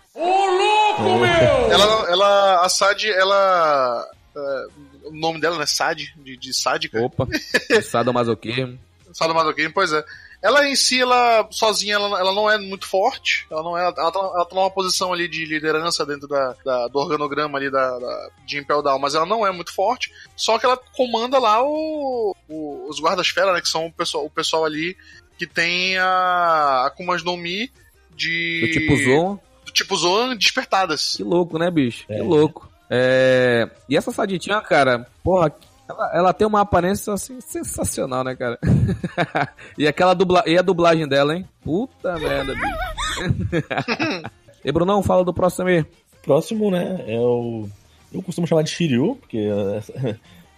[1.70, 4.08] Ela, ela, a Sad, ela.
[4.36, 4.66] é,
[5.04, 5.66] o nome dela, né?
[5.66, 7.00] Sad, de, de sádica.
[7.00, 7.26] Opa,
[7.82, 8.78] sadomasoquismo.
[9.12, 10.04] Sadomasoquismo, pois é.
[10.42, 13.46] Ela em si, ela sozinha, ela, ela não é muito forte.
[13.50, 13.82] Ela não é.
[13.82, 17.70] Ela tá, ela tá numa posição ali de liderança dentro da, da- do organograma ali
[17.70, 20.12] da, da- de Impel Down, mas ela não é muito forte.
[20.36, 23.60] Só que ela comanda lá o, o- os guardas-fera, né?
[23.60, 24.96] Que são o pessoal, o pessoal ali
[25.38, 27.70] que tem a Akumas no Mi
[28.14, 28.60] de.
[28.60, 29.38] Do tipo Zoan.
[29.76, 31.16] Tipo Zoan despertadas.
[31.16, 32.06] Que louco, né, bicho?
[32.06, 32.66] Que louco.
[32.88, 33.68] É...
[33.86, 35.52] E essa Saditinha, cara, porra,
[35.86, 38.58] ela, ela tem uma aparência assim sensacional, né, cara?
[39.76, 40.42] e aquela dubla...
[40.46, 41.46] e a dublagem dela, hein?
[41.62, 44.30] Puta merda, bicho.
[44.64, 45.84] e Brunão, fala do próximo aí.
[46.22, 47.68] Próximo, né, é o
[48.10, 49.46] Eu costumo chamar de Shiryu, porque.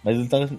[0.03, 0.49] Mas ele tá.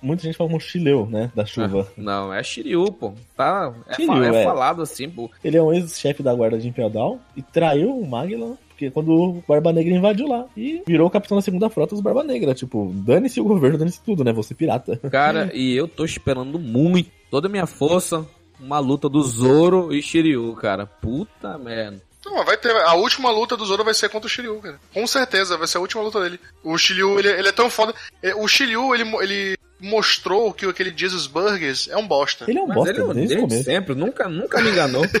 [0.00, 1.30] Muita gente fala como Shileu, né?
[1.34, 1.88] Da chuva.
[1.96, 3.12] Não, é Shiryu, pô.
[3.36, 4.44] Tá, é, Shiryu, é é.
[4.44, 5.30] falado assim, pô.
[5.42, 8.56] Ele é um ex-chefe da guarda de Impel Down e traiu o Magellan.
[8.68, 12.02] Porque quando o Barba Negra invadiu lá e virou o capitão da segunda frota dos
[12.02, 12.54] Barba Negra.
[12.54, 14.32] Tipo, dane-se o governo, dane-se tudo, né?
[14.32, 14.96] Você pirata.
[15.10, 18.24] Cara, e eu tô esperando muito, toda a minha força,
[18.60, 20.86] uma luta do Zoro e Shiryu, cara.
[20.86, 22.07] Puta merda.
[22.30, 22.70] Não, vai ter.
[22.74, 24.78] A última luta do Zoro vai ser contra o Shiryu, cara.
[24.92, 26.38] Com certeza, vai ser a última luta dele.
[26.62, 27.94] O Shiryu, ele, ele é tão foda.
[28.22, 32.44] É, O Shiryu, ele, ele mostrou que aquele Jesus Burgers é um bosta.
[32.48, 33.64] Ele é um Mas bosta ele, desde o desde começo.
[33.64, 35.04] sempre, nunca, nunca me enganou.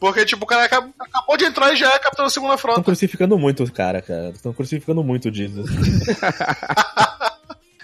[0.00, 2.70] Porque, tipo, o cara acab- acabou de entrar e já é capitão da segunda Estão
[2.72, 2.82] frota.
[2.82, 4.30] crucificando muito o cara, cara.
[4.30, 5.70] Estão crucificando muito o Jesus.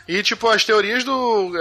[0.08, 1.52] E, tipo, as teorias do.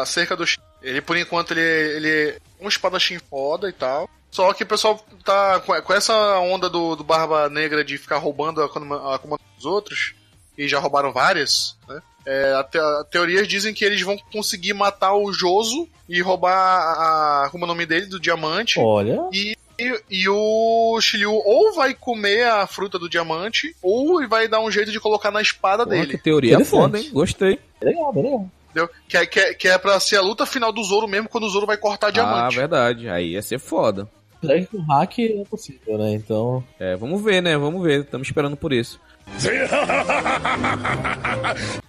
[0.00, 0.44] acerca do.
[0.80, 4.08] Ele, por enquanto, ele, ele é um espadachim foda e tal.
[4.30, 8.62] Só que o pessoal tá com, essa onda do, do Barba Negra de ficar roubando
[8.62, 10.14] a, a Akuma dos outros,
[10.56, 12.00] e já roubaram várias, né?
[12.26, 16.54] É, a te- a teorias dizem que eles vão conseguir matar o Joso e roubar
[16.54, 18.78] a, como é o nome dele, do diamante.
[18.80, 24.48] Olha, E, e, e o Shiryu ou vai comer a fruta do diamante, ou vai
[24.48, 26.10] dar um jeito de colocar na espada Porra, dele.
[26.12, 27.10] que teoria foda, hein?
[27.12, 27.58] Gostei.
[27.80, 28.50] é legal, é legal.
[28.70, 28.90] Entendeu?
[29.08, 31.44] Que, é, que, é, que é pra ser a luta final do Zoro mesmo, quando
[31.44, 32.56] o Zoro vai cortar Ah, diamante.
[32.56, 33.08] verdade.
[33.08, 34.06] Aí ia ser foda.
[34.36, 36.12] Apesar que com hack é possível, né?
[36.12, 36.62] Então.
[36.78, 37.56] É, vamos ver, né?
[37.56, 38.00] Vamos ver.
[38.02, 39.00] Estamos esperando por isso.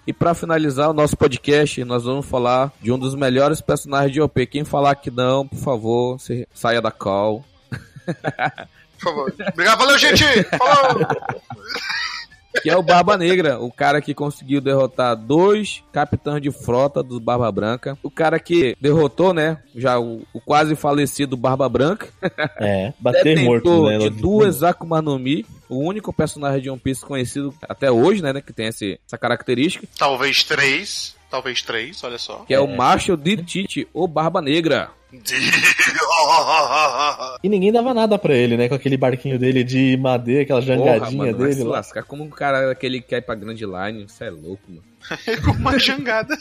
[0.08, 4.22] e pra finalizar o nosso podcast, nós vamos falar de um dos melhores personagens de
[4.22, 4.46] OP.
[4.48, 6.18] Quem falar que não, por favor,
[6.54, 7.44] saia da call.
[9.00, 9.34] Por favor.
[9.54, 10.24] Obrigado, valeu, gente!
[10.58, 11.06] Falou!
[12.64, 17.20] Que é o Barba Negra, o cara que conseguiu derrotar dois capitães de frota dos
[17.20, 17.96] Barba Branca.
[18.02, 19.60] O cara que derrotou, né?
[19.76, 22.08] Já o, o quase falecido Barba Branca.
[22.60, 24.00] É, bater morto, né?
[24.00, 25.46] de duas Akuma no Mi.
[25.70, 28.42] O único personagem de One Piece conhecido até hoje, né?
[28.42, 29.88] Que tem esse- essa característica.
[29.96, 31.16] Talvez três.
[31.30, 32.38] Talvez três, olha só.
[32.48, 34.90] Que é, o Marshall de Tite, o Barba Negra.
[37.44, 38.68] E ninguém dava nada pra ele, né?
[38.68, 42.04] Com aquele barquinho dele de madeira, aquela Porra, jangadinha mano, vai se dele lascar.
[42.04, 44.06] Como um cara aquele que ir pra Grand Line.
[44.06, 44.84] Isso é louco, mano.
[45.44, 46.38] Com uma jangada.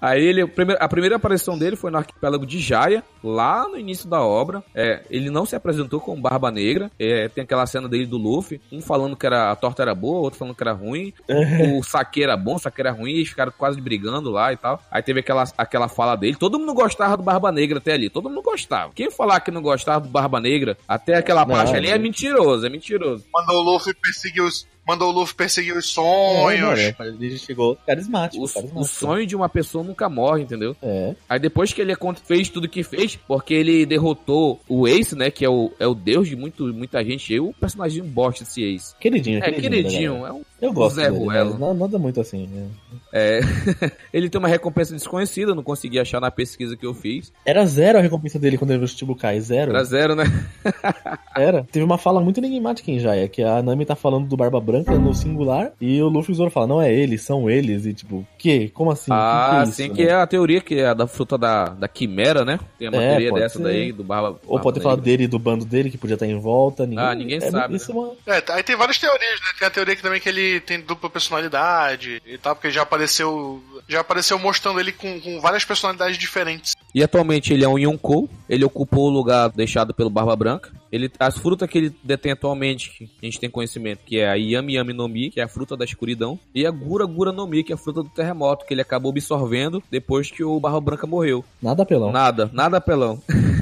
[0.00, 0.42] Aí ele,
[0.78, 4.62] a primeira aparição dele foi no arquipélago de Jaya, lá no início da obra.
[4.74, 6.90] É, ele não se apresentou como Barba Negra.
[6.98, 10.20] É, tem aquela cena dele do Luffy, um falando que era, a torta era boa,
[10.20, 11.12] outro falando que era ruim.
[11.78, 14.56] o saque era bom, o saque era ruim, e eles ficaram quase brigando lá e
[14.56, 14.82] tal.
[14.90, 16.36] Aí teve aquela, aquela fala dele.
[16.36, 18.92] Todo mundo gostava do Barba Negra até ali, todo mundo gostava.
[18.94, 22.66] Quem falar que não gostava do Barba Negra, até aquela Não, parte ali, é mentiroso,
[22.66, 23.24] é mentiroso.
[23.32, 24.66] Mandou o Luffy perseguir os.
[24.90, 26.60] Mandou o Luffy perseguir os É, sonhos.
[26.60, 28.80] mano, é, ele chegou carismático, O, carismático.
[28.80, 30.76] o sonho de uma pessoa nunca morre, entendeu?
[30.82, 31.14] É.
[31.28, 31.94] Aí depois que ele
[32.26, 35.30] fez tudo que fez, porque ele derrotou o Ace, né?
[35.30, 37.32] Que é o, é o deus de muito, muita gente.
[37.32, 38.94] Eu, o personagem bosta desse Ace.
[38.98, 39.70] Queridinho, É, queridinho.
[39.70, 40.26] queridinho.
[40.26, 41.50] É um, Eu gosto Zé dele, Ruelo.
[41.52, 42.46] mas não- nada muito assim.
[42.46, 42.66] né?
[43.12, 43.40] é...
[44.12, 47.32] ele tem uma recompensa desconhecida, não consegui achar na pesquisa que eu fiz.
[47.46, 49.70] Era zero a recompensa dele quando ele viu o Chichibukai, zero.
[49.70, 50.24] Era zero, né?
[51.36, 51.64] Era.
[51.70, 54.98] Teve uma fala muito enigmática em Jaya, que a Nami tá falando do Barba Branca
[54.98, 57.94] no singular, e o Luffy e o Zoro falam, não é eles, são eles, e
[57.94, 58.68] tipo, que?
[58.70, 59.10] Como assim?
[59.12, 60.10] ah, que que é sim, isso, que né?
[60.10, 62.58] é a teoria que é a da fruta da, da quimera, né?
[62.78, 63.64] Tem uma É, teoria dessa ser.
[63.64, 64.28] daí, do Barba.
[64.46, 65.10] Ou Barba pode ter falado Negra.
[65.12, 66.86] dele e do bando dele, que podia estar em volta.
[66.86, 68.12] Ninguém, Ah, ninguém é, sabe, Isso é uma...
[68.26, 69.46] É, aí tem várias teorias, né?
[69.58, 73.62] Tem a teoria que também que ele tem dupla personalidade e tal, porque já apareceu.
[73.86, 76.74] Já apareceu mostrando ele com, com várias personalidades diferentes.
[76.94, 80.79] E atualmente ele é um Yonkou, ele ocupou o lugar deixado pelo Barba Branca.
[80.92, 84.34] Ele, as frutas que ele detém atualmente, que a gente tem conhecimento, que é a
[84.34, 87.46] Yami Yami no Mi, que é a fruta da escuridão, e a Gura Gura no
[87.46, 90.80] Mi, que é a fruta do terremoto, que ele acabou absorvendo depois que o Barba
[90.80, 91.44] Branca morreu.
[91.62, 92.12] Nada apelão.
[92.12, 93.20] Nada, nada apelão.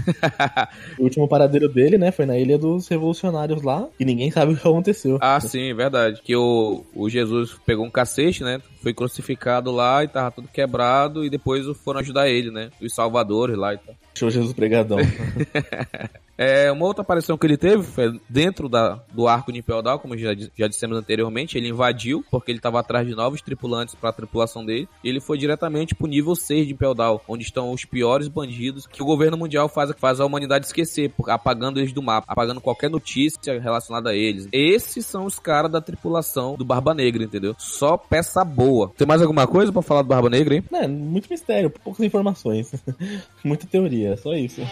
[0.98, 4.56] O último paradeiro dele, né, foi na Ilha dos Revolucionários lá, e ninguém sabe o
[4.56, 5.18] que aconteceu.
[5.20, 6.22] ah, sim, verdade.
[6.22, 8.60] Que o, o Jesus pegou um cacete, né?
[8.82, 12.70] Foi crucificado lá e tava tudo quebrado, e depois foram ajudar ele, né?
[12.80, 13.94] Os salvadores lá e tal.
[14.18, 14.98] Show Jesus Pregadão.
[16.40, 19.98] É, uma outra aparição que ele teve foi dentro da, do arco de Impel Down,
[19.98, 21.58] como já, já dissemos anteriormente.
[21.58, 24.88] Ele invadiu, porque ele estava atrás de novos tripulantes para a tripulação dele.
[25.02, 28.86] E ele foi diretamente pro nível 6 de Impel Down, onde estão os piores bandidos
[28.86, 32.88] que o governo mundial faz, faz a humanidade esquecer, apagando eles do mapa, apagando qualquer
[32.88, 34.46] notícia relacionada a eles.
[34.52, 37.56] Esses são os caras da tripulação do Barba Negra, entendeu?
[37.58, 38.92] Só peça boa.
[38.96, 40.62] Tem mais alguma coisa para falar do Barba Negra, hein?
[40.72, 42.72] É, muito mistério, poucas informações.
[43.42, 44.62] Muita teoria, só isso.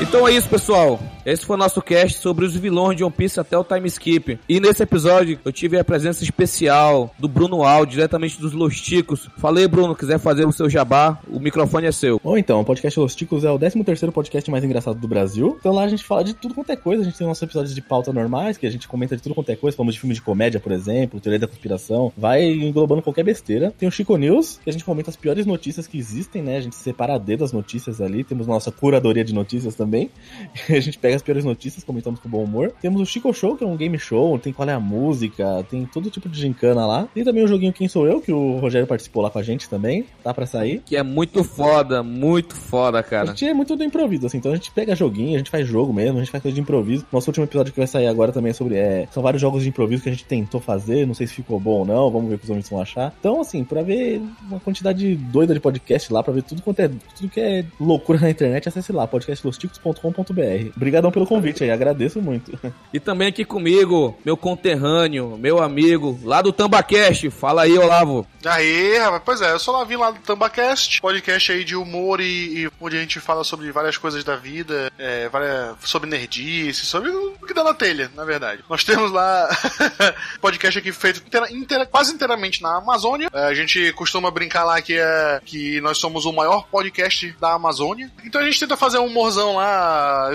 [0.00, 0.98] Então é isso, pessoal.
[1.28, 4.40] Esse foi o nosso cast sobre os vilões de One Piece até o time skip.
[4.48, 9.28] E nesse episódio eu tive a presença especial do Bruno Al, diretamente dos Los Ticos.
[9.36, 12.18] Falei, Bruno, quiser fazer o seu jabá, o microfone é seu.
[12.24, 15.54] Ou então, o podcast Los Ticos é o 13 terceiro podcast mais engraçado do Brasil.
[15.60, 17.02] Então lá a gente fala de tudo quanto é coisa.
[17.02, 19.50] A gente tem nossos episódios de pauta normais, que a gente comenta de tudo quanto
[19.50, 19.76] é coisa.
[19.76, 22.10] Falamos de filmes de comédia, por exemplo, teoria da conspiração.
[22.16, 23.70] Vai englobando qualquer besteira.
[23.76, 26.56] Tem o Chico News, que a gente comenta as piores notícias que existem, né?
[26.56, 28.24] A gente separa a dedo as notícias ali.
[28.24, 30.10] Temos nossa curadoria de notícias também.
[30.70, 32.72] a gente pega as piores notícias, comentamos com bom humor.
[32.80, 35.84] Temos o Chico Show, que é um game show, tem qual é a música, tem
[35.84, 37.08] todo tipo de gincana lá.
[37.14, 39.68] Tem também o joguinho Quem Sou Eu, que o Rogério participou lá com a gente
[39.68, 40.04] também.
[40.22, 40.82] Tá pra sair.
[40.84, 43.26] Que é muito foda, muito foda, A cara.
[43.28, 45.92] gente é muito do improviso, assim, então a gente pega joguinho, a gente faz jogo
[45.92, 47.06] mesmo, a gente faz coisa de improviso.
[47.12, 48.76] Nosso último episódio que vai sair agora também é sobre.
[48.76, 51.58] É, são vários jogos de improviso que a gente tentou fazer, não sei se ficou
[51.58, 53.14] bom ou não, vamos ver o que os homens vão achar.
[53.18, 56.88] Então, assim, pra ver uma quantidade doida de podcast lá, pra ver tudo quanto é
[56.88, 60.72] tudo que é loucura na internet, acesse lá, podcastlosticos.com.br.
[61.08, 62.58] Obrigadão pelo convite aí, agradeço muito.
[62.92, 67.28] E também aqui comigo, meu conterrâneo, meu amigo, lá do Tambacast.
[67.30, 68.26] Fala aí, Olavo.
[68.46, 72.64] Aí, rapaz, pois é, eu sou Lavinho lá do Tambacast, podcast aí de humor e,
[72.64, 77.10] e onde a gente fala sobre várias coisas da vida, é, várias, sobre nerdice, sobre
[77.10, 78.64] o que dá na telha, na verdade.
[78.70, 79.48] Nós temos lá
[80.40, 83.28] podcast aqui feito inteira- inteira- quase inteiramente na Amazônia.
[83.32, 87.52] É, a gente costuma brincar lá que, é, que nós somos o maior podcast da
[87.52, 88.10] Amazônia.
[88.24, 90.30] Então a gente tenta fazer um humorzão lá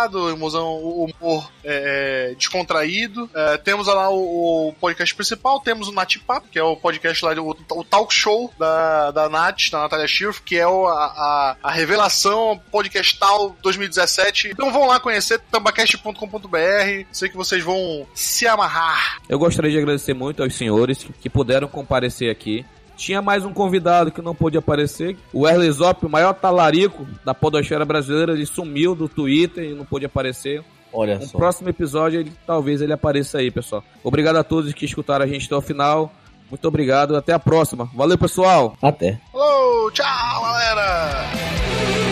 [0.00, 3.28] escrachado, humorzão, humor é, descontraído.
[3.34, 7.32] É, temos lá o, o podcast principal, temos o Natipap, que é o podcast lá,
[7.34, 11.70] o, o talk show da, da Nath, da Natália Schirf, que é o, a, a
[11.70, 14.48] revelação podcastal 2017.
[14.48, 17.06] Então vão lá conhecer tambacast.com.br.
[17.12, 19.18] Sei que vocês vão se amarrar.
[19.28, 22.64] Eu gostaria de agradecer muito aos senhores que puderam comparecer aqui.
[23.00, 25.16] Tinha mais um convidado que não pôde aparecer.
[25.32, 29.86] O Erle Zop, o maior talarico da podosfera brasileira, ele sumiu do Twitter e não
[29.86, 30.62] pôde aparecer.
[30.92, 31.38] Olha No só.
[31.38, 33.82] próximo episódio, ele, talvez ele apareça aí, pessoal.
[34.04, 36.12] Obrigado a todos que escutaram a gente até o final.
[36.50, 37.88] Muito obrigado, até a próxima.
[37.94, 38.76] Valeu, pessoal!
[38.82, 39.18] Até.
[39.32, 42.09] Falou, tchau, galera!